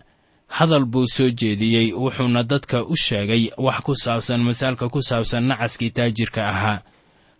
hadal 0.57 0.85
buu 0.91 1.07
soo 1.15 1.29
jeediyey 1.39 1.87
wuxuuna 2.01 2.43
dadka 2.51 2.77
u 2.83 2.95
sheegay 3.05 3.43
wax 3.65 3.79
ku 3.85 3.93
saabsan 4.03 4.41
masaalka 4.47 4.85
ku 4.93 4.99
saabsan 5.09 5.43
nacaskii 5.49 5.89
taajirka 5.97 6.41
ahaa. 6.53 6.79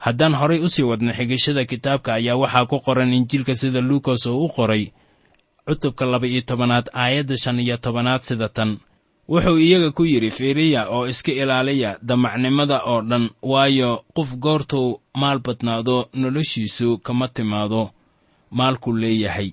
Haddaan 0.06 0.34
horay 0.39 0.60
u 0.65 0.70
sii 0.74 0.84
wadno 0.89 1.12
xigashada 1.18 1.65
kitaabka 1.72 2.10
ayaa 2.20 2.36
waxaa 2.44 2.65
ku 2.72 2.77
qoran 2.86 3.13
injiilka 3.13 3.53
sida 3.56 3.82
luukas 3.82 4.25
oo 4.27 4.39
u 4.46 4.50
qoray 4.56 4.84
cutubka 5.68 6.06
laba-iyo 6.12 6.41
tobanaad 6.41 6.88
aayadda 6.94 7.36
shan 7.38 7.60
iyo 7.60 7.77
tobanaad 7.77 8.22
sida 8.22 8.50
tan. 8.50 8.72
Wuxuu 9.30 9.58
iyaga 9.60 9.91
ku 9.91 10.03
yidhi 10.06 10.32
fiiriya 10.32 10.89
oo 10.89 11.08
iska 11.08 11.32
ilaaliya 11.32 11.98
damacnimada 12.01 12.77
oo 12.91 13.01
dhan 13.01 13.30
waayo 13.41 14.03
qof 14.15 14.30
goortuu 14.44 15.00
maal 15.22 15.39
badnaado 15.39 16.10
noloshiisu 16.13 16.98
kama 17.06 17.27
timaado. 17.27 17.89
Maalkuu 18.51 18.94
leeyahay 19.01 19.51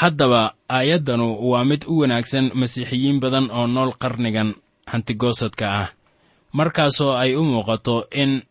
haddaba 0.00 0.54
aayaddanu 0.68 1.26
waa 1.50 1.64
mid 1.64 1.82
u 1.86 1.98
wanaagsan 2.00 2.50
masiixiyiin 2.54 3.20
badan 3.20 3.50
oo 3.50 3.66
nool 3.66 3.92
qarnigan 4.02 4.54
hantigoosadka 4.86 5.66
ah. 5.82 5.88
Markaasoo 6.52 7.12
ay 7.22 7.34
u 7.36 7.42
muuqato 7.44 8.06
in 8.22 8.42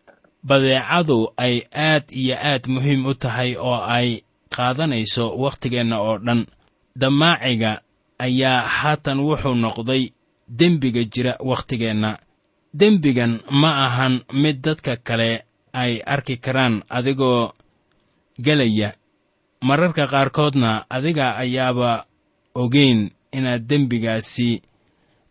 badeecadu 0.43 1.17
ay 1.38 1.55
aad 1.71 2.03
iyo 2.12 2.35
aad 2.35 2.63
muhiim 2.67 3.05
u 3.05 3.13
tahay 3.13 3.55
oo 3.55 3.79
ay 3.97 4.21
qaadanayso 4.55 5.25
wakhtigeenna 5.43 5.97
oo 6.00 6.17
dhan 6.25 6.41
damaaciga 7.01 7.71
ayaa 8.19 8.62
haatan 8.77 9.19
wuxuu 9.27 9.55
noqday 9.55 10.03
dembiga 10.59 11.03
jira 11.13 11.33
wakhtigeenna 11.50 12.17
dembigan 12.79 13.33
ma 13.62 13.69
ahan 13.85 14.13
mid 14.41 14.57
dadka 14.65 14.93
kale 15.07 15.29
ay 15.73 15.93
arki 16.05 16.35
karaan 16.38 16.83
adigoo 16.89 17.51
gelaya 18.45 18.89
mararka 19.67 20.03
qaarkoodna 20.13 20.72
adiga 20.96 21.25
ayaaba 21.43 21.91
ogeyn 22.62 23.00
inaad 23.38 23.63
dembigaasi 23.70 24.50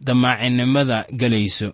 damaacinimada 0.07 0.99
gelayso 1.21 1.71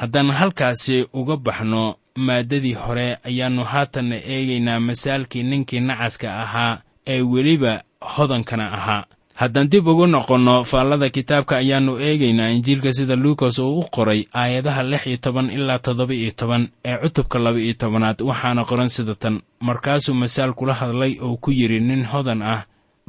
haddaan 0.00 0.30
halkaasi 0.38 0.96
uga 1.20 1.36
baxno 1.36 1.82
maaddadii 2.26 2.76
hore 2.82 3.08
ayaannu 3.28 3.64
haatanna 3.72 4.16
eegaynaa 4.34 4.80
masaalkii 4.88 5.42
ninkii 5.50 5.80
nacaska 5.88 6.28
ahaa 6.44 6.80
ee 7.12 7.20
weliba 7.32 7.72
hodankana 8.14 8.66
ahaa 8.78 9.04
haddaan 9.40 9.68
dib 9.72 9.86
ugu 9.88 10.06
noqonno 10.06 10.54
faallada 10.70 11.08
kitaabka 11.16 11.54
ayaannu 11.62 11.92
eegaynaa 12.06 12.48
injiilka 12.56 12.92
sida 12.92 13.16
luukas 13.16 13.58
uu 13.58 13.78
u 13.80 13.84
qoray 13.94 14.20
aayadaha 14.40 14.82
lix 14.82 15.02
iyo 15.06 15.16
toban 15.24 15.50
ilaa 15.56 15.78
toddoba 15.78 16.14
iyo 16.14 16.32
toban 16.40 16.62
ee 16.84 16.96
cutubka 17.02 17.38
laba-iyo 17.38 17.74
tobanaad 17.74 18.18
waxaana 18.22 18.62
qoran 18.64 18.88
sida 18.88 19.14
tan 19.14 19.40
markaasuu 19.60 20.14
masaal 20.14 20.52
kula 20.58 20.74
hadlay 20.80 21.12
oo 21.22 21.36
ku 21.36 21.50
yidhi 21.58 21.80
nin 21.80 22.04
hodan 22.04 22.42
ah 22.42 22.60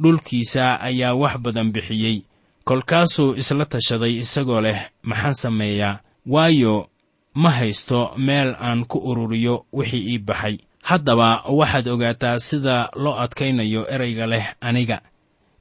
dhulkiisa 0.02 0.80
ayaa 0.80 1.14
wax 1.14 1.34
badan 1.44 1.68
bixiyey 1.74 2.16
kolkaasuu 2.64 3.34
isla 3.40 3.64
tashaday 3.72 4.14
isagoo 4.24 4.60
leh 4.60 4.78
maxaan 5.02 5.34
sameeyaa 5.34 6.00
waayo 6.26 6.88
ma 7.34 7.50
haysto 7.50 7.98
meel 8.16 8.50
aan 8.60 8.84
ku 8.84 8.98
ururiyo 9.10 9.64
wixii 9.72 10.04
ii 10.12 10.18
baxay. 10.18 10.56
Haddaba 10.82 11.42
waxaad 11.48 11.88
ogaataa 11.88 12.38
sida 12.38 12.90
loo 12.96 13.14
adkaynayo 13.24 13.82
ereyga 13.94 14.26
leh 14.26 14.46
aniga 14.60 15.00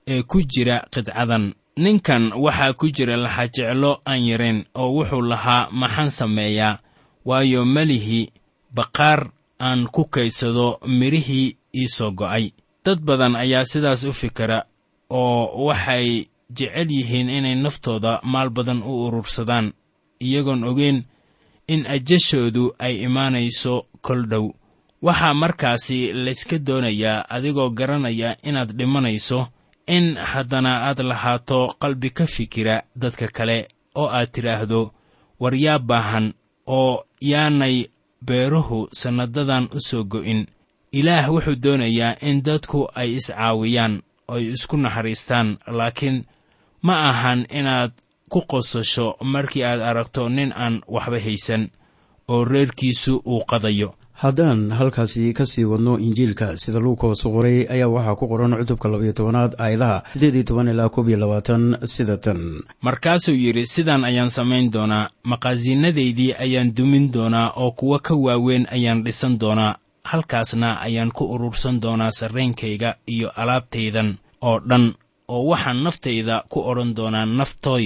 ee 0.08 0.24
ku 0.24 0.42
jira 0.44 0.86
qidcadan. 0.94 1.54
Ninkan 1.78 2.34
waxaa 2.36 2.74
ku 2.74 2.92
jira 2.92 3.18
laxajeclo 3.18 4.02
aan 4.06 4.22
yarayn 4.28 4.66
oo 4.76 4.90
wuxuu 4.98 5.22
lahaa 5.22 5.70
maxaan 5.72 6.12
sameeyaa 6.12 6.80
waayo 7.26 7.66
melihi 7.66 8.30
baqaar 8.76 9.32
aan 9.60 9.88
ku 9.88 10.06
kaydsado 10.06 10.80
midhihii 10.88 11.56
ii 11.76 11.88
soo 11.88 12.12
go'ay. 12.12 12.52
Dad 12.86 13.00
badan 13.02 13.36
ayaa 13.36 13.66
sidaas 13.66 14.04
u 14.04 14.14
fikira 14.14 14.66
oo 15.10 15.66
waxay 15.66 16.26
jecel 16.50 16.90
yihiin 16.92 17.30
inay 17.30 17.56
naftooda 17.56 18.20
maal 18.24 18.50
badan 18.50 18.84
u 18.84 19.06
urursadaan 19.08 19.74
iyagoon 20.20 20.64
ogeyn 20.64 21.04
in 21.68 21.86
ajashoodu 21.88 22.74
ay 22.80 22.96
imaanayso 23.08 23.86
kol 24.02 24.26
dhow. 24.28 24.52
Waxaa 25.02 25.34
markaasi 25.34 26.14
layska 26.14 26.58
doonayaa 26.60 27.26
adigoo 27.30 27.70
garanaya 27.70 28.36
inaad 28.44 28.72
dhimanayso 28.78 29.48
in 29.88 30.16
haddana 30.16 30.72
aad 30.88 31.00
lahaato 31.00 31.76
qalbi 31.82 32.10
ka 32.10 32.26
fikira 32.28 32.84
dadka 32.96 33.28
kale 33.28 33.68
oo 33.96 34.08
aad 34.08 34.30
tidhaahdo 34.32 34.92
war 35.40 35.56
yaa 35.56 35.80
baahan 35.80 36.34
oo 36.68 37.04
yaanay 37.22 37.86
beeruhu 38.26 38.88
sannadadan 38.94 39.70
u 39.74 39.80
soo 39.80 40.04
go'in. 40.04 40.48
Ilaah 40.92 41.30
wuxuu 41.34 41.56
doonayaa 41.64 42.16
in 42.22 42.44
dadku 42.44 42.88
ay 42.96 43.16
iscaawiyaan 43.16 44.04
oy 44.28 44.44
isku 44.56 44.78
naxariistaan 44.78 45.58
laakiin 45.68 46.26
ma 46.82 47.10
ahan 47.10 47.46
inaad 47.50 47.92
ku 48.30 48.42
qosasho 48.52 49.18
markii 49.24 49.64
aad 49.64 49.82
aragto 49.82 50.30
nin 50.30 50.52
aan 50.56 50.82
waxba 50.88 51.20
haysan 51.20 51.64
oo 52.28 52.46
reerkiisu 52.46 53.22
uu 53.26 53.42
qadayo 53.50 53.96
haddaan 54.22 54.72
halkaasi 54.72 55.34
ka 55.34 55.46
sii 55.46 55.64
wadno 55.66 55.98
injiilka 56.00 56.58
sida 56.58 56.80
luukas 56.80 57.26
u 57.26 57.30
qoray 57.36 57.66
ayaa 57.74 57.90
waxaa 57.96 58.16
ku 58.20 58.26
qoran 58.32 58.54
cutubka 58.60 58.88
labaiyo 58.90 59.14
tobanaad 59.18 59.52
aayadaha 59.58 60.04
siddeed 60.14 60.36
iyo 60.36 60.44
toban 60.44 60.68
ilaa 60.68 60.90
koob 60.90 61.08
iyo 61.10 61.18
labaatan 61.18 61.64
sida 61.94 62.18
tan. 62.18 62.40
Markaasuu 62.82 63.34
yidhi 63.44 63.66
sidaan 63.66 64.04
ayaan 64.06 64.30
samayn 64.30 64.70
doonaa 64.74 65.10
maqaasiinadaydii 65.24 66.34
ayaan 66.46 66.70
dumin 66.78 67.12
doonaa 67.14 67.50
oo 67.56 67.72
kuwo 67.72 68.00
ka 68.00 68.14
waaweyn 68.16 68.68
ayaan 68.72 69.04
dhisan 69.06 69.40
doonaa 69.42 69.76
halkaasna 70.04 70.80
ayaan 70.86 71.12
ku 71.12 71.24
urursan 71.34 71.82
doonaa 71.82 72.12
sarreenkayga 72.12 72.96
iyo 73.08 73.30
alaabtaydan 73.42 74.18
oo 74.42 74.60
dhan 74.70 74.94
oo 75.28 75.44
waxaan 75.50 75.84
naftayda 75.84 76.44
ku 76.50 76.60
odhan 76.70 76.94
doonaa 76.98 77.26
naftooy 77.26 77.86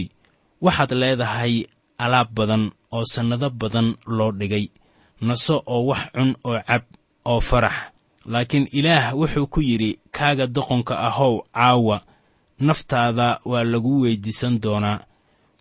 waxaad 0.62 0.92
leedahay 1.02 1.64
alaab 1.98 2.28
badan 2.38 2.72
oo 2.92 3.04
sannado 3.14 3.50
badan 3.50 3.96
loo 4.18 4.32
dhigay 4.32 4.68
naso 5.28 5.56
oo 5.74 5.86
wax 5.90 6.04
cun 6.16 6.32
oo 6.44 6.60
cab 6.68 6.82
oo 7.26 7.40
farax. 7.50 7.74
Laakiin 8.32 8.68
ilaah 8.78 9.14
wuxuu 9.20 9.48
ku 9.54 9.60
yidhi 9.62 10.00
kaaga 10.12 10.46
doqonka 10.48 10.94
ahow 11.08 11.34
caawa. 11.54 11.98
Naftaada 12.60 13.40
waa 13.46 13.64
lagu 13.64 14.02
weyddiisan 14.02 14.60
doonaa. 14.64 15.00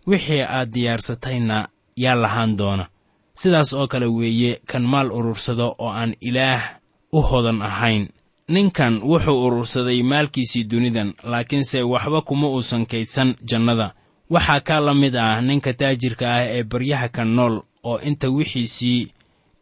Wixii 0.07 0.41
aad 0.41 0.69
diyaarsatayna 0.73 1.67
yaa 1.97 2.15
lahaan 2.15 2.57
doona. 2.57 2.85
Sidaas 3.33 3.73
oo 3.73 3.87
kale 3.87 4.05
weeye 4.05 4.61
kan 4.65 4.83
maal 4.83 5.11
urursado 5.11 5.75
oo 5.79 5.89
aan 5.89 6.13
ilaah 6.21 6.61
u 7.13 7.21
hodan 7.21 7.61
ahayn. 7.61 8.09
Ninkan 8.47 9.01
wuxuu 9.03 9.45
urursaday 9.45 10.03
maalkiisii 10.03 10.63
dunidan 10.63 11.13
laakiinse 11.23 11.83
waxba 11.83 12.21
kuma 12.21 12.47
uusan 12.47 12.85
kaydsan 12.85 13.35
jannada. 13.49 13.93
Waxaa 14.29 14.59
kaa 14.59 14.79
la 14.79 14.93
mid 14.93 15.15
ah 15.15 15.41
ninka 15.41 15.73
taajirka 15.73 16.25
ah 16.35 16.43
ee 16.55 16.63
baryaha 16.63 17.09
ka 17.09 17.25
nool 17.25 17.61
oo 17.83 17.99
inta 17.99 18.29
wixiisii 18.29 19.11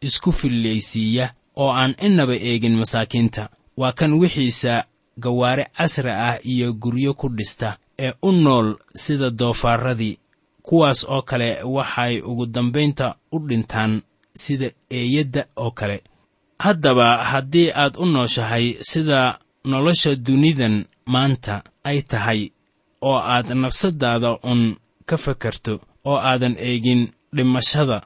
isku 0.08 0.30
fillaysiiya 0.32 1.26
oo 1.62 1.70
aan 1.80 1.94
innaba 2.06 2.34
eegin 2.48 2.76
masaakiinta. 2.80 3.42
Waa 3.80 3.92
kan 3.98 4.12
wixiisa 4.20 4.84
gawaare 5.24 5.64
casri 5.76 6.10
ah 6.10 6.38
iyo 6.52 6.72
guryo 6.82 7.14
ku 7.14 7.28
dhista 7.28 7.76
ee 7.98 8.12
u 8.22 8.32
nool 8.32 8.68
sida 8.94 9.30
doofaaradii 9.30 10.18
kuwaas 10.62 11.00
oo 11.08 11.22
kale 11.22 11.48
waxay 11.76 12.14
ugu 12.20 12.46
dambaynta 12.46 13.14
u 13.32 13.38
dhintaan 13.48 14.02
sida 14.34 14.68
eeyadda 14.90 15.42
oo 15.56 15.70
kale. 15.70 16.02
Haddaba 16.58 17.24
haddii 17.30 17.70
aad 17.74 17.94
u 17.98 18.06
nooshahay 18.06 18.66
sida 18.90 19.38
nolosha 19.64 20.14
dunidan 20.16 20.84
maanta 21.06 21.62
ay 21.84 22.02
tahay 22.02 22.50
oo 23.00 23.18
aad 23.18 23.48
nafsaddaada 23.62 24.30
un 24.42 24.76
ka 25.06 25.16
fakarto 25.16 25.80
oo 26.04 26.16
aadan 26.18 26.56
eegin 26.58 27.02
dhimashada 27.36 27.98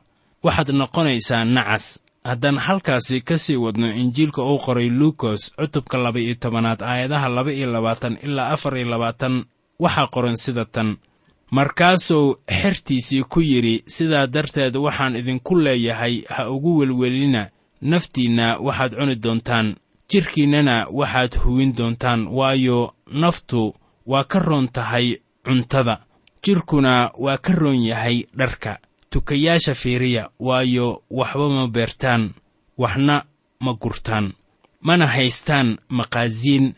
waxaad 0.44 0.68
noqonaysaa 0.80 1.44
nacas. 1.44 2.02
Haddaan 2.24 2.58
halkaasi 2.58 3.20
ka 3.20 3.38
sii 3.38 3.56
wadno 3.56 3.86
injiilka 4.02 4.42
uu 4.42 4.58
qoray 4.58 4.88
luukos 4.90 5.52
cutubka 5.56 5.98
laba-iyo 5.98 6.34
tobanaad 6.34 6.82
aayadaha 6.82 7.28
laba 7.28 7.52
iyo 7.52 7.72
labaatan 7.72 8.18
ilaa 8.22 8.48
afar 8.54 8.76
iyo 8.76 8.88
labaatan 8.88 9.44
waxaa 9.80 10.06
qoran 10.14 10.36
sida 10.36 10.64
tan. 10.64 10.96
Markaasuu 11.50 12.36
xertiisii 12.60 13.22
ku 13.24 13.40
yidhi 13.40 13.82
sidaa 13.86 14.26
darteed 14.26 14.76
waxaan 14.76 15.16
idinku 15.16 15.56
leeyahay 15.56 16.22
ha 16.28 16.50
ugu 16.50 16.78
welwelina. 16.78 17.48
Naftiinna 17.82 18.58
waxaad 18.60 18.92
cuni 18.98 19.14
doontaan. 19.22 19.76
Jidhkiinnana 20.10 20.86
waxaad 20.92 21.32
huwin 21.42 21.72
doontaan. 21.76 22.26
Waayo 22.28 22.92
naftu 23.12 23.74
waa 24.06 24.24
ka 24.24 24.38
roon 24.38 24.68
tahay 24.68 25.16
cuntada. 25.46 26.04
Jidhkuna 26.44 27.10
waa 27.18 27.38
ka 27.38 27.52
roon 27.52 27.82
yahay 27.82 28.26
dharka 28.36 28.78
tukayaasha 29.10 29.74
fiiriya 29.74 30.30
waayo 30.38 31.02
waxba 31.10 31.48
ma 31.48 31.68
beertaan 31.68 32.34
waxna 32.78 33.24
ma 33.60 33.72
gurtaan 33.74 34.32
mana 34.80 35.06
haystaan 35.06 35.78
maqaasiin 35.88 36.74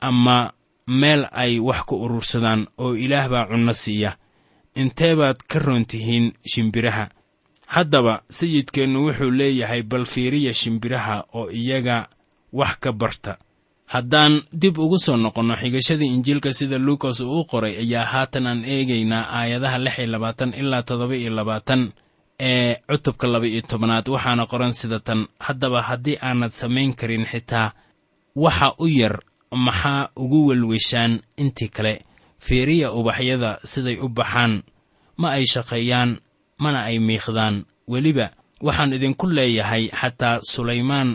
ama 0.00 0.52
meel 0.86 1.22
ay 1.32 1.58
wax 1.58 1.80
ku 1.88 1.94
urursadaan 2.04 2.66
oo 2.78 2.94
ilaah 2.94 3.28
baa 3.28 3.46
cunno 3.46 3.72
siiya. 3.72 4.16
Intee 4.74 5.14
baad 5.16 5.36
ka 5.48 5.58
roon 5.58 5.84
tihiin 5.86 6.32
shimbiraha? 6.46 7.08
Haddaba 7.66 8.22
sayidkeennu 8.30 9.06
wuxuu 9.06 9.30
leeyahay 9.30 9.82
bal 9.82 10.04
fiiriya 10.04 10.52
shimbiraha 10.54 11.24
oo 11.32 11.50
iyaga 11.50 12.08
wax 12.52 12.76
ka 12.80 12.92
barta 12.92 13.38
haddaan 13.94 14.34
dib 14.62 14.78
ugu 14.84 14.98
soo 15.04 15.16
noqonno 15.24 15.54
xigashada 15.62 16.04
injiilka 16.14 16.50
sida 16.58 16.78
luukas 16.86 17.18
uu 17.20 17.40
u 17.40 17.44
qoray 17.50 17.74
ayaa 17.84 18.04
haatan 18.12 18.46
aan 18.50 18.60
eegaynaa 18.74 19.24
aayadaha 19.38 19.78
lix 19.84 19.96
iyo 19.98 20.06
labaatan 20.14 20.50
ilaa 20.60 20.82
toddoba 20.88 21.14
iyo 21.22 21.30
labaatan 21.38 21.82
ee 22.50 22.74
cutubka 22.90 23.26
laba-iyo 23.32 23.62
tobanaad 23.70 24.06
waxaana 24.14 24.44
qoran 24.52 24.72
sida 24.80 24.98
tan 25.06 25.20
haddaba 25.46 25.78
haddii 25.88 26.16
aanad 26.26 26.52
samayn 26.60 26.90
karin 27.00 27.24
xitaa 27.32 27.72
waxa 28.44 28.68
u 28.78 28.86
yar 29.00 29.16
maxaa 29.66 30.08
ugu 30.22 30.38
welweshaan 30.48 31.12
intii 31.42 31.68
kale? 31.76 31.94
Fiiriya 32.46 32.88
ubaxyada 32.98 33.50
siday 33.72 33.96
u 34.04 34.08
baxaan 34.08 34.62
ma 35.20 35.28
ay 35.36 35.44
shaqeeyaan 35.52 36.10
mana 36.62 36.80
ay 36.88 36.98
miiqdaan. 37.08 37.56
Weliba 37.92 38.26
waxaan 38.66 38.92
idinku 38.96 39.26
leeyahay 39.36 39.84
xataa 40.00 40.36
sulaymaan 40.52 41.08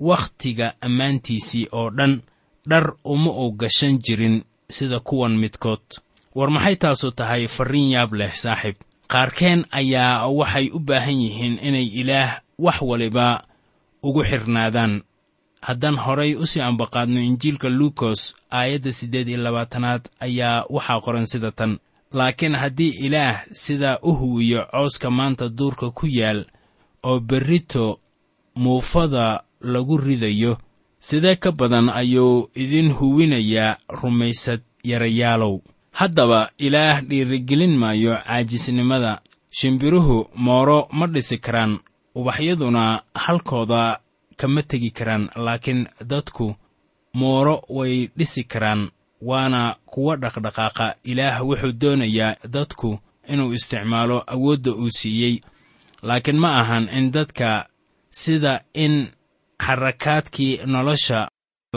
wakhtiga 0.00 0.74
ammaantiisii 0.80 1.68
oo 1.72 1.90
dhan 1.90 2.20
dhar 2.68 2.92
uma 3.04 3.30
uu 3.30 3.52
gashan 3.52 3.98
jirin 3.98 4.42
sida 4.70 5.00
kuwan 5.00 5.36
midkood. 5.38 5.80
War 6.34 6.50
maxay 6.50 6.76
taasu 6.76 7.10
tahay 7.12 7.48
farriin 7.48 7.90
yaab 7.90 8.12
leh 8.14 8.32
saaxiib 8.34 8.76
qaarkeen 9.08 9.64
ayaa 9.70 10.28
waxay 10.28 10.70
u 10.72 10.78
baahan 10.78 11.20
yihiin 11.20 11.58
inay 11.62 11.86
ilaah 12.00 12.40
wax 12.58 12.78
waliba 12.82 13.44
ugu 14.02 14.22
xidhnaadaan 14.24 15.02
haddaan 15.60 15.96
horay 15.96 16.34
u 16.34 16.46
sii 16.46 16.60
ambaqaadno 16.60 17.20
injiilka 17.20 17.68
luukos 17.68 18.36
aayadda 18.50 18.92
siddeed 18.92 19.28
iyo 19.28 19.38
labaatanaad 19.42 20.02
ayaa 20.20 20.64
waxaa 20.70 21.00
qoran 21.00 21.26
sida 21.26 21.50
tan. 21.52 21.78
Laakiin 22.12 22.54
haddii 22.54 22.92
ilaah 23.06 23.42
sidaa 23.52 23.98
u 24.02 24.12
huwiyo 24.14 24.66
cooska 24.70 25.10
maanta 25.10 25.48
duurka 25.48 25.90
ku 25.90 26.06
yaal 26.06 26.44
oo 27.02 27.20
berrito 27.20 28.00
muufada 28.54 29.42
lagu 29.60 29.96
ridayo. 29.98 30.58
Sidee 30.98 31.36
ka 31.36 31.52
badan 31.52 31.88
ayuu 31.88 32.50
idin 32.54 32.92
huwinayaa 32.92 33.76
rumaysad 33.88 34.60
yarayaalow 34.84 35.60
haddaba 35.92 36.50
ilaah 36.58 37.00
dhiirigelin 37.02 37.76
maayo 37.78 38.16
caajisnimada. 38.26 39.20
Shimbiruhu 39.50 40.28
mooro 40.34 40.88
ma 40.92 41.06
dhisi 41.06 41.38
karaan 41.38 41.78
ubaxyaduna 42.14 43.02
halkooda 43.14 44.00
kama 44.36 44.62
tegi 44.62 44.90
karaan 44.90 45.30
laakiin 45.36 45.86
dadku 46.06 46.54
mooro 47.14 47.62
way 47.68 48.10
dhisi 48.16 48.44
karaan 48.44 48.90
waana 49.22 49.76
kuwa 49.86 50.16
dhaqdhaqaaqa. 50.16 50.94
Ilaah 51.04 51.42
wuxuu 51.46 51.72
doonayaa 51.80 52.36
dadku 52.48 52.98
inuu 53.28 53.52
isticmaalo 53.52 54.22
awoodda 54.26 54.70
uu 54.72 54.90
siiyey. 54.90 55.40
Laakiin 56.02 56.38
ma 56.38 56.60
ahan 56.60 56.88
in 56.88 57.10
dadka 57.10 57.68
sida 58.10 58.60
in 58.74 59.08
xarakaadkii 59.64 60.60
nolosha 60.66 61.28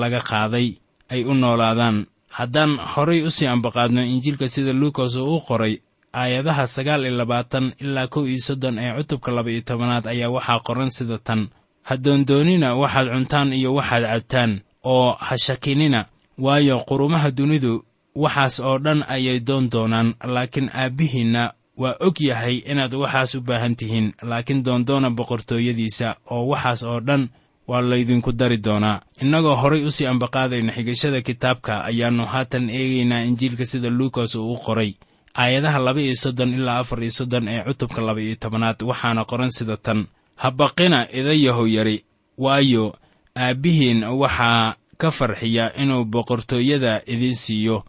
laga 0.01 0.19
qaaday 0.29 0.67
ay 1.09 1.21
u 1.25 1.33
noolaadaan. 1.33 2.05
Haddaan 2.37 2.79
horay 2.79 3.21
u 3.27 3.29
sii 3.31 3.47
ambaqaadno 3.47 4.01
injiilka 4.03 4.47
sida 4.49 4.73
luukas 4.73 5.15
uu 5.15 5.35
u 5.35 5.39
qoray 5.47 5.75
aayadaha 6.13 6.67
sagaal 6.67 7.03
iyo 7.05 7.17
labaatan 7.17 7.73
ilaa 7.83 8.07
kow 8.07 8.23
iyo 8.27 8.39
soddon 8.47 8.79
ee 8.79 8.93
cutubka 8.97 9.31
laba-iyo 9.31 9.61
tobanaad 9.61 10.05
ayaa 10.07 10.29
waxaa 10.35 10.59
qoran 10.67 10.89
sida 10.91 11.17
tan. 11.17 11.41
Ha 11.87 11.97
doondoonina 11.97 12.75
waxaad 12.75 13.07
cuntaan 13.13 13.53
iyo 13.53 13.73
waxaad 13.75 14.03
cabtaan 14.03 14.61
oo 14.83 15.11
ha 15.19 15.35
shakinina 15.37 16.05
waayo 16.37 16.79
qurumaha 16.89 17.31
dunidu 17.31 17.83
waxaas 18.15 18.59
oo 18.59 18.77
dhan 18.79 19.03
ayay 19.07 19.39
doon 19.39 19.69
doonaan 19.71 20.15
laakiin 20.23 20.69
aabbihiinna 20.73 21.43
waa 21.77 21.95
og 21.99 22.15
yahay 22.21 22.55
inaad 22.71 22.93
waxaas 22.93 23.35
u 23.35 23.41
baahan 23.41 23.75
tihiin 23.75 24.13
laakiin 24.29 24.63
doondoona 24.65 25.09
boqortooyadiisa 25.17 26.15
oo 26.31 26.47
waxaas 26.51 26.83
oo 26.83 26.99
dhan 27.07 27.29
waa 27.67 27.81
laydinku 27.81 28.31
dari 28.31 28.57
doonaa. 28.57 29.01
Innagoo 29.21 29.55
horay 29.55 29.83
u 29.85 29.91
sii 29.91 30.05
ambaqaadayna 30.07 30.71
xigashada 30.73 31.21
kitaabka 31.21 31.83
ayaannu 31.85 32.25
haatan 32.25 32.69
eegaynaa 32.69 33.23
injiilka 33.23 33.65
sida 33.65 33.89
luukas 33.89 34.35
uu 34.35 34.53
u 34.53 34.57
qoray. 34.57 34.93
Aayadaha 35.37 35.79
laba 35.79 36.01
iyo 36.01 36.15
soddon 36.15 36.53
ilaa 36.53 36.79
afar 36.79 36.99
iyo 37.03 37.11
soddon 37.11 37.47
ee 37.47 37.63
cutubka 37.63 38.01
laba 38.01 38.21
iyo 38.21 38.35
tobanaad 38.35 38.81
waxaana 38.83 39.25
qoran 39.25 39.51
sida 39.51 39.77
tan. 39.77 40.05
Ha 40.35 40.51
baqina 40.51 41.07
idayahow 41.13 41.67
yari. 41.67 42.03
Waayo 42.37 42.95
aabbihiin 43.35 44.03
waxaa 44.03 44.75
ka 44.97 45.11
farxiya 45.11 45.71
inuu 45.81 46.05
boqortooyada 46.05 47.01
idiin 47.07 47.35
siiyo. 47.35 47.83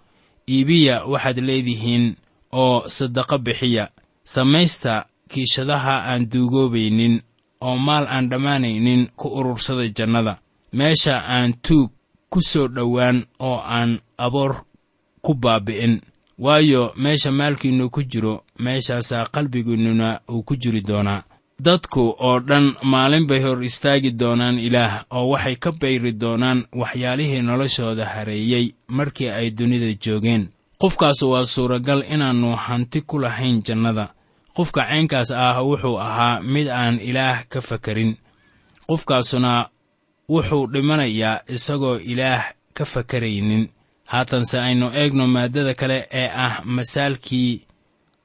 Iibiya 0.48 1.04
waxaad 1.06 1.38
leedihiin 1.38 2.16
oo 2.52 2.84
sadaqo 2.88 3.38
bixiya. 3.38 3.88
Samaysta 4.24 5.06
kiishadaha 5.28 5.94
aan 6.10 6.28
duugoobaynin 6.30 7.20
oo 7.66 7.76
maal 7.86 8.04
aan 8.14 8.28
dhammaanaynin 8.30 9.02
ku 9.16 9.28
urursada 9.38 9.88
jannada. 9.96 10.34
Meesha 10.72 11.14
aan 11.34 11.54
tuug 11.62 11.90
ku 12.30 12.38
soo 12.50 12.68
dhowaan 12.68 13.18
oo 13.38 13.58
aan 13.76 13.90
aboor 14.18 14.52
ku 15.24 15.34
baabi'in. 15.34 16.00
Waayo 16.38 16.92
meesha 16.96 17.30
maalkiinnu 17.30 17.90
ku 17.94 18.00
jiro 18.10 18.34
meeshaasaa 18.58 19.26
qalbigiinnuna 19.34 20.20
uu 20.32 20.42
ku 20.42 20.56
jiri 20.56 20.80
doonaa. 20.88 21.22
Dadku 21.62 22.02
oo 22.18 22.40
dhan 22.40 22.66
maalin 22.82 23.26
bay 23.26 23.40
hor 23.44 23.62
istaagi 23.62 24.10
doonaan 24.20 24.58
ilaah 24.58 25.04
oo 25.10 25.28
waxay 25.32 25.56
ka 25.56 25.70
bayri 25.72 26.12
doonaan 26.12 26.64
waxyaalihii 26.80 27.42
noloshooda 27.42 28.04
hareeyey 28.14 28.66
markii 28.88 29.28
ay 29.28 29.50
dunida 29.50 29.90
joogeen. 30.04 30.48
Qofkaas 30.80 31.22
waa 31.22 31.44
suuragal 31.44 32.02
inaannu 32.14 32.56
hanti 32.56 33.00
ku 33.02 33.18
lahayn 33.18 33.62
jannada 33.62 34.08
qofka 34.56 34.82
caynkaas 34.88 35.30
ah 35.30 35.62
wuxuu 35.68 35.96
ahaa 36.06 36.40
mid 36.42 36.68
aan 36.68 37.00
ilaah 37.00 37.44
ka 37.48 37.60
fakarin. 37.60 38.16
Qofkaasuna 38.88 39.52
wuxuu 40.28 40.66
dhimanayaa 40.72 41.42
isagoo 41.48 41.96
ilaah 41.96 42.44
ka 42.76 42.84
fakaraynin. 42.84 43.68
Haatanse 44.12 44.60
aynu 44.60 44.90
eegno 44.94 45.26
maaddada 45.26 45.74
kale 45.74 46.08
ee 46.12 46.28
ah 46.46 46.60
masaalkii 46.64 47.66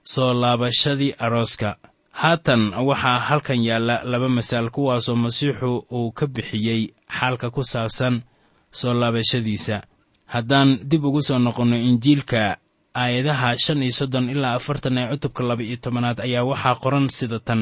soo 0.04 0.34
laabashadii 0.34 1.16
arooska. 1.20 1.78
Haatan 2.12 2.74
waxaa 2.88 3.20
halkan 3.20 3.64
yaalla 3.64 4.02
laba 4.04 4.30
masaal 4.30 4.70
kuwaasoo 4.70 5.16
masiixu 5.16 5.86
uu 5.92 6.12
ka 6.12 6.28
bixiyey 6.28 6.82
xaalka 7.20 7.50
ku 7.52 7.64
saabsan 7.64 8.22
soo 8.72 8.94
laabashadiisa. 8.94 9.82
Haddaan 10.26 10.80
dib 10.90 11.06
ugu 11.06 11.22
soo 11.22 11.40
noqonno 11.40 11.76
injiilka 11.78 12.58
aayadaha 13.02 13.50
shan 13.64 13.84
iyo 13.84 13.92
soddon 14.00 14.30
ilaa 14.34 14.54
afartan 14.60 14.98
ee 14.98 15.08
cutubka 15.12 15.42
laba 15.50 15.64
iyo 15.64 15.78
tobanaad 15.84 16.18
ayaa 16.28 16.44
waxaa 16.52 16.76
qoran 16.84 17.08
sida 17.18 17.40
tan. 17.48 17.62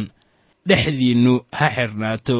Dhexdiinnu 0.67 1.34
ha 1.58 1.67
xidhnaato 1.76 2.38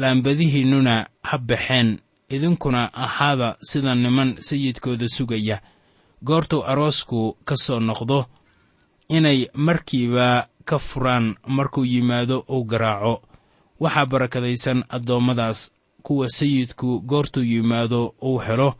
laambadihiinnuna 0.00 0.94
ha 1.28 1.36
baxeen 1.48 1.88
idinkuna 2.34 2.82
ahaada 3.04 3.48
sida 3.70 3.94
niman 3.94 4.30
sayidkooda 4.48 5.08
sugaya. 5.16 5.56
Goortuu 6.24 6.62
aroosku 6.70 7.36
ka 7.48 7.54
soo 7.64 7.80
noqdo 7.88 8.18
inay 9.16 9.40
markiiba 9.54 10.48
ka 10.68 10.78
furaan 10.78 11.26
markuu 11.46 11.84
yimaado 11.92 12.44
uu 12.54 12.64
garaaco. 12.70 13.14
Waxaa 13.80 14.06
barakadaysan 14.06 14.84
addoommadaas 14.88 15.60
kuwa 16.02 16.28
sayidku 16.28 17.00
goortuu 17.10 17.42
yimaado 17.52 18.14
uu 18.22 18.38
helo 18.46 18.74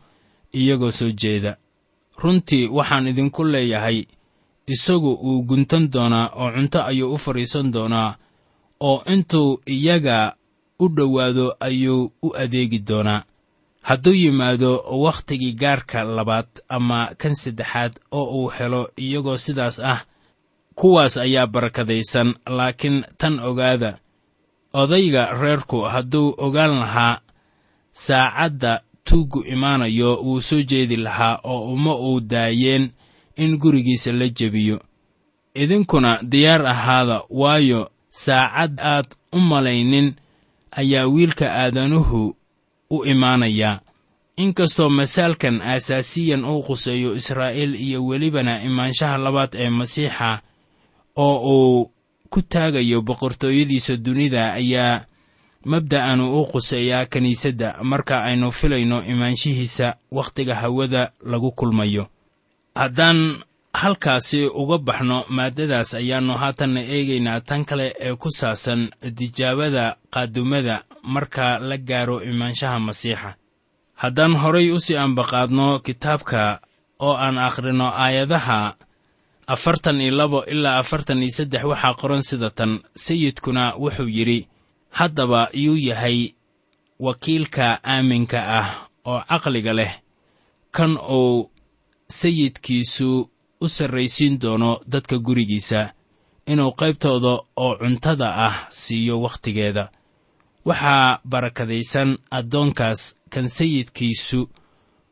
iyagoo 0.54 0.90
soo 0.90 1.10
jeeda 1.10 1.56
runtii 2.22 2.68
waxaan 2.76 3.07
idinku 3.07 3.44
leeyahay 3.44 3.98
isagu 4.66 5.12
uu 5.28 5.42
guntan 5.48 5.90
doonaa 5.92 6.26
oo 6.40 6.50
cunto 6.54 6.78
ayuu 6.90 7.14
u 7.14 7.18
fadhiisan 7.18 7.72
doonaa 7.72 8.16
oo 8.81 9.02
intuu 9.12 9.61
iyaga 9.66 10.37
u 10.81 10.88
dhowaado 10.96 11.57
ayuu 11.61 12.12
u 12.22 12.28
adeegi 12.42 12.78
doonaa. 12.88 13.22
Hadduu 13.83 14.12
yimaado 14.14 14.85
wakhtigii 15.04 15.52
gaarka 15.52 16.04
labaad 16.04 16.46
ama 16.68 17.11
kan 17.18 17.35
saddexaad 17.35 17.92
oo 18.11 18.24
uu 18.38 18.48
helo 18.48 18.90
iyagoo 18.96 19.37
sidaas 19.37 19.81
ah 19.81 20.00
kuwaas 20.74 21.16
ayaa 21.16 21.46
barakadaysan 21.46 22.35
laakiin 22.46 23.04
tan 23.18 23.40
ogaada 23.40 23.98
odayga 24.72 25.33
reerku 25.40 25.81
hadduu 25.81 26.35
ogaan 26.38 26.78
lahaa 26.81 27.20
saacadda 27.92 28.81
tuuggu 29.08 29.40
imaanayo 29.54 30.10
wuu 30.26 30.40
soo 30.48 30.62
jeedi 30.70 30.96
lahaa 30.96 31.40
oo 31.44 31.72
uma 31.74 31.92
uu 32.06 32.20
daayeen 32.20 32.84
in 33.36 33.58
gurigiisa 33.58 34.12
la 34.12 34.28
jebiyo. 34.28 34.78
Idinkuna 35.54 36.20
diyaar 36.22 36.66
ahaada 36.66 37.22
waayo 37.30 37.90
saacad 38.10 38.80
aad 38.80 39.06
u 39.32 39.38
malaynin 39.40 40.08
ayaa 40.70 41.06
wiilka 41.06 41.46
aadanuhu 41.62 42.36
u 42.90 43.04
imaanayaa 43.04 43.80
inkastoo 44.36 44.88
masaalkan 44.88 45.60
aasaasiyan 45.62 46.44
uu 46.44 46.62
quseeyo 46.62 47.10
israa'iil 47.20 47.74
iyo 47.74 48.06
welibana 48.06 48.62
imaanshaha 48.68 49.18
labaad 49.18 49.52
ee 49.54 49.70
masiixa 49.70 50.30
oo 51.16 51.36
uu 51.54 51.90
ku 52.30 52.42
taagayo 52.42 53.02
boqortooyadiisa 53.02 53.96
dunida 53.96 54.52
ayaa 54.52 55.04
mabda'anu 55.72 56.24
u 56.40 56.46
quseeyaa 56.52 57.07
kiniisadda 57.12 57.68
marka 57.90 58.16
aynu 58.28 58.48
filayno 58.59 58.98
imaanshihiisa 59.12 59.88
wakhtiga 60.16 60.54
hawada 60.62 61.02
lagu 61.31 61.50
kulmayo. 61.59 62.04
Haddaan 62.81 63.20
halkaasi 63.81 64.40
uga 64.62 64.78
baxno 64.87 65.18
maaddadaas 65.37 65.90
ayaannu 66.00 66.35
haatanna 66.42 66.81
eegaynaa 66.94 67.40
tan 67.48 67.62
kale 67.68 67.87
ee 68.07 68.14
ku 68.22 68.28
saabsan 68.38 68.81
tijaabada 69.18 69.85
qaadumada 70.14 70.76
marka 71.14 71.59
la 71.68 71.76
gaaro 71.88 72.16
imaanshaha 72.31 72.78
masiixa. 72.87 73.31
Haddaan 74.02 74.35
horay 74.42 74.70
u 74.70 74.78
sii 74.85 74.96
ambaqaadno 75.07 75.66
kitaabka 75.87 76.61
oo 77.07 77.14
aan 77.24 77.38
akhrino 77.48 77.87
aayadaha 78.04 78.74
afartan 79.46 80.00
iyo 80.00 80.12
labo 80.20 80.44
ilaa 80.52 80.78
afartan 80.83 81.22
iyo 81.22 81.31
saddex 81.38 81.64
waxaa 81.64 81.94
qoran 82.00 82.22
sida 82.28 82.50
tan 82.50 82.72
sayidkuna 83.04 83.64
wuxuu 83.83 84.09
yidhi 84.16 84.40
haddaba 84.90 85.48
yuu 85.53 85.77
yahay 85.77 86.33
wakiilka 87.01 87.81
aaminka 87.85 88.38
ah 88.61 88.68
oo 89.05 89.20
caqliga 89.29 89.72
leh 89.72 89.92
kan 90.70 90.98
uu 91.11 91.51
sayidkiisu 92.09 93.31
u 93.61 93.68
sarraysiin 93.68 94.38
doono 94.40 94.81
dadka 94.92 95.18
gurigiisa 95.18 95.90
inuu 96.46 96.72
qaybtooda 96.81 97.33
oo 97.57 97.77
cuntada 97.81 98.29
ah 98.46 98.57
siiyo 98.70 99.20
wakhtigeeda. 99.20 99.90
Waxaa 100.64 101.20
barakadaysan 101.24 102.18
addoonkaas 102.31 103.16
kan 103.31 103.48
sayidkiisu 103.48 104.51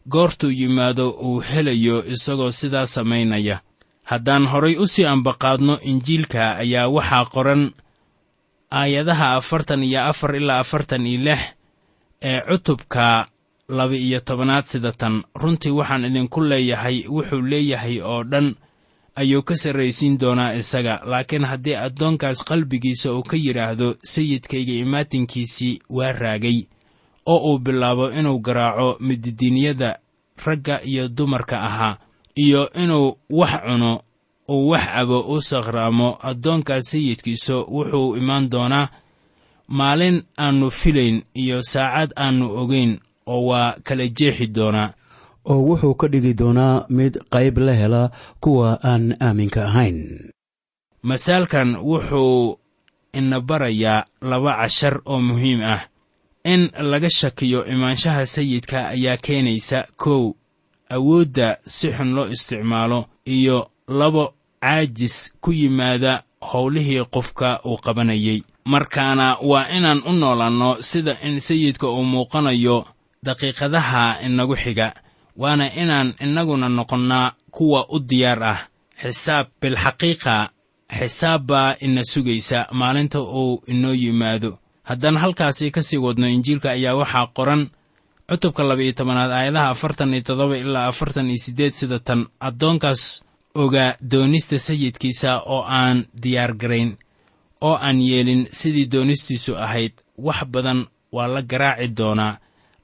goortuu 0.09 0.51
yimaado 0.51 1.11
uu 1.11 1.41
helayo 1.41 2.05
isagoo 2.15 2.51
sidaa 2.51 2.87
samaynaya. 2.87 3.61
Haddaan 4.05 4.47
horay 4.47 4.77
u 4.77 4.87
sii 4.87 5.05
ambaqaadno 5.05 5.79
injiilka 5.81 6.57
ayaa 6.57 6.89
waxaa 6.89 7.25
qoran 7.35 7.73
aayadaha 8.71 9.37
afartan 9.37 9.83
iyo 9.83 10.05
afar 10.05 10.37
ilaa 10.37 10.59
afartan 10.59 11.07
iyo 11.07 11.21
lix 11.21 11.41
ee 12.23 12.41
cutubka 12.41 13.27
laba-iyo 13.69 14.21
tobanaad 14.21 14.65
sida 14.65 14.93
tan. 14.93 15.23
Runtii 15.35 15.71
waxaan 15.71 16.05
idinku 16.05 16.41
leeyahay 16.41 17.05
wuxuu 17.09 17.43
leeyahay 17.43 18.01
oo 18.01 18.25
dhan 18.25 18.55
ayuu 19.17 19.43
ka 19.43 19.57
sarraysiin 19.57 20.19
doonaa 20.19 20.53
isaga. 20.55 21.01
Laakiin 21.05 21.45
haddii 21.45 21.75
addoonkaas 21.75 22.45
qalbigiisa 22.45 23.13
uu 23.15 23.23
ka 23.23 23.37
yidhaahdo 23.37 23.95
sayidkayga 24.05 24.73
imaatinkiisii 24.73 25.79
waa 25.91 26.13
raagay 26.13 26.67
oo 27.27 27.39
uu 27.53 27.59
bilaabo 27.59 28.11
inuu 28.11 28.39
garaaco 28.39 28.97
mididiinyada 29.01 29.99
ragga 30.45 30.81
iyo 30.85 31.09
dumarka 31.09 31.63
ahaa 31.63 31.99
iyo 32.37 32.71
inuu 32.73 33.19
wax 33.31 33.61
cuno 33.67 34.03
uu 34.49 34.69
wax 34.69 34.85
cabo 34.95 35.21
u 35.21 35.43
sakhraamo 35.43 36.19
addoonkaas 36.23 36.91
sayidkiisa 36.91 37.55
wuxuu 37.57 38.17
imaan 38.17 38.51
doonaa 38.51 38.89
maalin 39.69 40.23
aannu 40.39 40.71
filayn 40.71 41.23
iyo 41.35 41.63
saacad 41.63 42.11
aannu 42.17 42.47
ogayn 42.61 42.99
oo 43.27 43.47
waa 43.47 43.75
kala 43.83 44.09
jeexi 44.09 44.47
doonaa. 44.47 44.93
Oo 45.45 45.63
wuxuu 45.69 45.95
ka 45.95 46.09
dhigi 46.09 46.35
doonaa 46.35 46.87
mid 46.89 47.19
qayb 47.31 47.59
la 47.59 47.75
hela 47.75 48.11
kuwa 48.41 48.79
aan 48.85 49.15
aaminka 49.21 49.65
ahayn. 49.65 50.31
Masaalkan 51.03 51.77
wuxuu 51.77 52.59
ina 53.13 53.41
barayaa 53.41 54.07
laba 54.21 54.57
cashar 54.57 55.01
oo 55.05 55.21
muhiim 55.21 55.61
ah. 55.63 55.81
In 56.45 56.71
laga 56.79 57.11
shakiyo 57.11 57.67
imaanshaha 57.67 58.27
sayidka 58.27 58.89
ayaa 58.89 59.17
keenaysa 59.17 59.87
kow 59.97 60.33
awoodda 60.91 61.59
si 61.67 61.91
xun 61.91 62.15
loo 62.15 62.29
isticmaalo 62.31 63.07
iyo 63.27 63.71
labo 63.89 64.35
caajis 64.61 65.33
ku 65.41 65.53
yimaada 65.53 66.23
howlihii 66.41 67.05
qofka 67.11 67.61
uu 67.65 67.77
qabanayay. 67.77 68.43
Markaana 68.65 69.37
waa 69.43 69.69
inaan 69.69 70.03
u 70.07 70.13
noolanno 70.13 70.83
sida 70.83 71.17
in 71.23 71.41
sayidka 71.41 71.87
uu 71.89 72.05
muuqanayo 72.05 72.85
daqiiqadaha 73.25 74.21
inagu 74.27 74.57
xiga 74.57 74.95
waana 75.37 75.67
inaan 75.83 76.15
innaguna 76.21 76.69
noqonnaa 76.69 77.33
kuwa 77.51 77.87
u 77.89 77.99
diyaar 78.01 78.43
ah. 78.43 78.59
Xisaab 79.03 79.47
bilxaqiiqa 79.61 80.49
xisaab 80.99 81.47
baa 81.47 81.75
ina 81.81 82.03
sugaysa 82.05 82.67
maalinta 82.73 83.21
uu 83.21 83.63
inoo 83.67 83.93
yimaado. 83.95 84.59
Haddaan 84.83 85.17
halkaasi 85.17 85.71
ka 85.71 85.83
sii 85.83 85.99
wadno 85.99 86.29
injiilka 86.29 86.71
ayaa 86.71 86.95
waxaa 86.95 87.27
qoran 87.37 87.71
cutubka 88.31 88.63
laba-iyo 88.63 88.93
tobanaad 88.93 89.31
aayadaha 89.31 89.69
afartan 89.71 90.15
iyo 90.15 90.23
toddoba 90.23 90.57
ilaa 90.59 90.87
afartan 90.87 91.27
iyo 91.31 91.39
siddeed 91.45 91.73
sida 91.73 91.99
tan. 91.99 92.27
Addoonkaas 92.41 93.23
ogaa 93.63 93.97
doonista 94.11 94.59
sayidkiisa 94.59 95.31
oo 95.55 95.63
aan 95.79 95.99
diyaar 96.23 96.53
garayn 96.61 96.91
oo 97.61 97.77
aan 97.87 97.99
yeelin 98.09 98.43
sidii 98.59 98.87
doonistiisu 98.93 99.53
ahayd 99.57 99.93
wax 100.27 100.41
badan 100.53 100.81
waa 101.13 101.29
la 101.35 101.43
garaaci 101.43 101.89
doonaa 101.99 102.39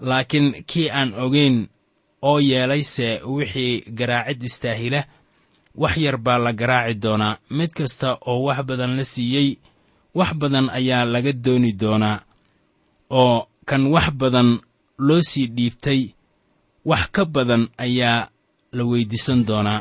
laakiin 0.09 0.65
kii 0.71 0.89
aan 0.91 1.15
ogayn 1.25 1.69
oo 2.23 2.39
yeelayse 2.41 3.21
wixii 3.35 3.75
garaacid 3.99 4.43
istaahila 4.43 5.05
wax 5.75 5.97
yar 5.97 6.17
baa 6.19 6.39
la 6.39 6.53
garaaci 6.53 6.95
doonaa. 7.03 7.39
Mid 7.51 7.71
kasta 7.79 8.19
oo 8.27 8.43
wax 8.47 8.59
badan 8.69 8.97
la 8.97 9.05
siiyey 9.05 9.57
wax 10.15 10.31
badan 10.35 10.71
ayaa 10.71 11.05
laga 11.05 11.33
dooni 11.45 11.73
doonaa 11.81 12.19
oo 13.11 13.49
kan 13.69 13.87
wax 13.87 14.11
badan 14.21 14.61
loo 14.99 15.21
sii 15.23 15.47
dhiibtay 15.57 16.03
wax 16.85 17.05
ka 17.15 17.25
badan 17.25 17.69
ayaa 17.79 18.29
la 18.73 18.83
weyddiisan 18.85 19.47
doonaa 19.47 19.81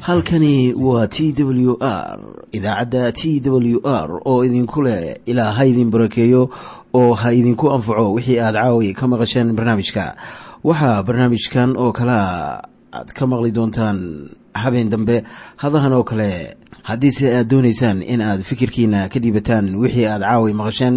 halkani 0.00 0.74
waa 0.74 1.06
t 1.08 1.32
w 1.38 1.76
r 1.80 2.18
idaacadda 2.52 3.12
t 3.12 3.40
w 3.40 3.80
r 3.84 4.20
oo 4.24 4.44
idinku 4.44 4.82
leh 4.82 5.16
ilaa 5.26 5.52
ha 5.52 5.64
idin 5.64 5.90
barakeeyo 5.90 6.50
oo 6.94 7.14
ha 7.14 7.32
idinku 7.32 7.72
anfaco 7.72 8.12
wixii 8.12 8.38
aad 8.40 8.54
caawi 8.54 8.94
ka 8.94 9.08
maqasheen 9.08 9.52
barnaamijka. 9.56 10.16
Waxaa 10.64 11.02
barnaamijkan 11.02 11.76
oo 11.76 11.92
kalaa 11.92 12.62
aad 12.92 13.12
ka 13.12 13.26
maqli 13.26 13.50
doontaan 13.50 14.28
habeen 14.54 14.90
dambe 14.90 15.24
hadahan 15.56 15.92
oo 15.92 16.04
kale 16.04 16.56
haddiise 16.84 17.30
aad 17.32 17.48
doonaysaan 17.48 18.02
in 18.02 18.20
aad 18.20 18.42
fikirkiina 18.44 19.06
ka 19.12 19.20
dhiibataan 19.24 19.68
wixii 19.82 20.04
aad 20.04 20.22
caawi 20.28 20.52
maqasheen 20.58 20.96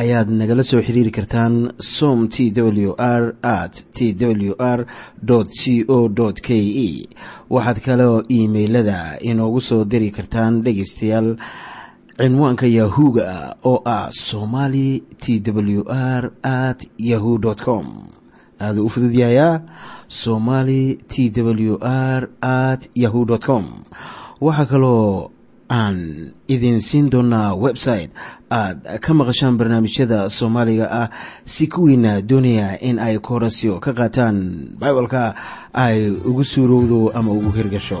ayaad 0.00 0.28
nagala 0.40 0.62
soo 0.70 0.82
xiriiri 0.86 1.12
kartaan 1.18 1.54
som 1.80 2.28
t 2.28 2.52
w 2.56 2.92
r 2.98 3.34
at 3.42 3.80
t 3.96 4.12
w 4.12 4.52
r 4.58 4.84
c 5.60 5.84
o 5.88 5.98
k 6.46 6.48
e 6.86 7.08
waxaad 7.48 7.78
kaloo 7.86 8.16
iimailada 8.36 8.98
inoogu 9.30 9.60
soo 9.68 9.84
diri 9.84 10.10
kartaan 10.10 10.60
dhegaystayaal 10.64 11.36
cinwaanka 12.20 12.66
yahu-ga 12.66 13.56
oo 13.64 13.80
ah 13.96 14.12
somali 14.12 15.02
t 15.22 15.40
w 15.40 15.82
r 15.88 16.32
at 16.42 16.80
yahu 16.98 17.40
com. 17.64 17.86
Aaduu 18.60 18.84
u 18.84 18.88
fududyahayaa 18.88 19.60
somali 20.08 20.98
t 21.08 21.32
w 21.40 21.78
r 21.80 22.28
at 22.40 22.90
yahu 22.94 23.26
com 23.40 23.64
waxaa 24.46 24.66
kaloo 24.72 25.30
aan 25.80 25.96
idin 26.54 26.78
siin 26.88 27.06
doonaa 27.12 27.50
website 27.64 28.10
aad 28.58 28.78
ka 29.04 29.10
maqashaan 29.18 29.56
barnaamijyada 29.60 30.18
soomaaliga 30.38 30.86
ah 31.00 31.08
si 31.54 31.64
kuwiina 31.74 32.12
doonaya 32.30 32.68
in 32.88 32.96
ay 33.06 33.14
koorasyo 33.26 33.72
ka 33.84 33.90
qaataan 33.98 34.36
bibalka 34.80 35.22
ay 35.84 35.98
ugu 36.28 36.44
suurowdo 36.52 36.98
ama 37.18 37.30
ugu 37.38 37.50
hirgasho 37.56 38.00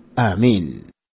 aamiin 0.17 0.90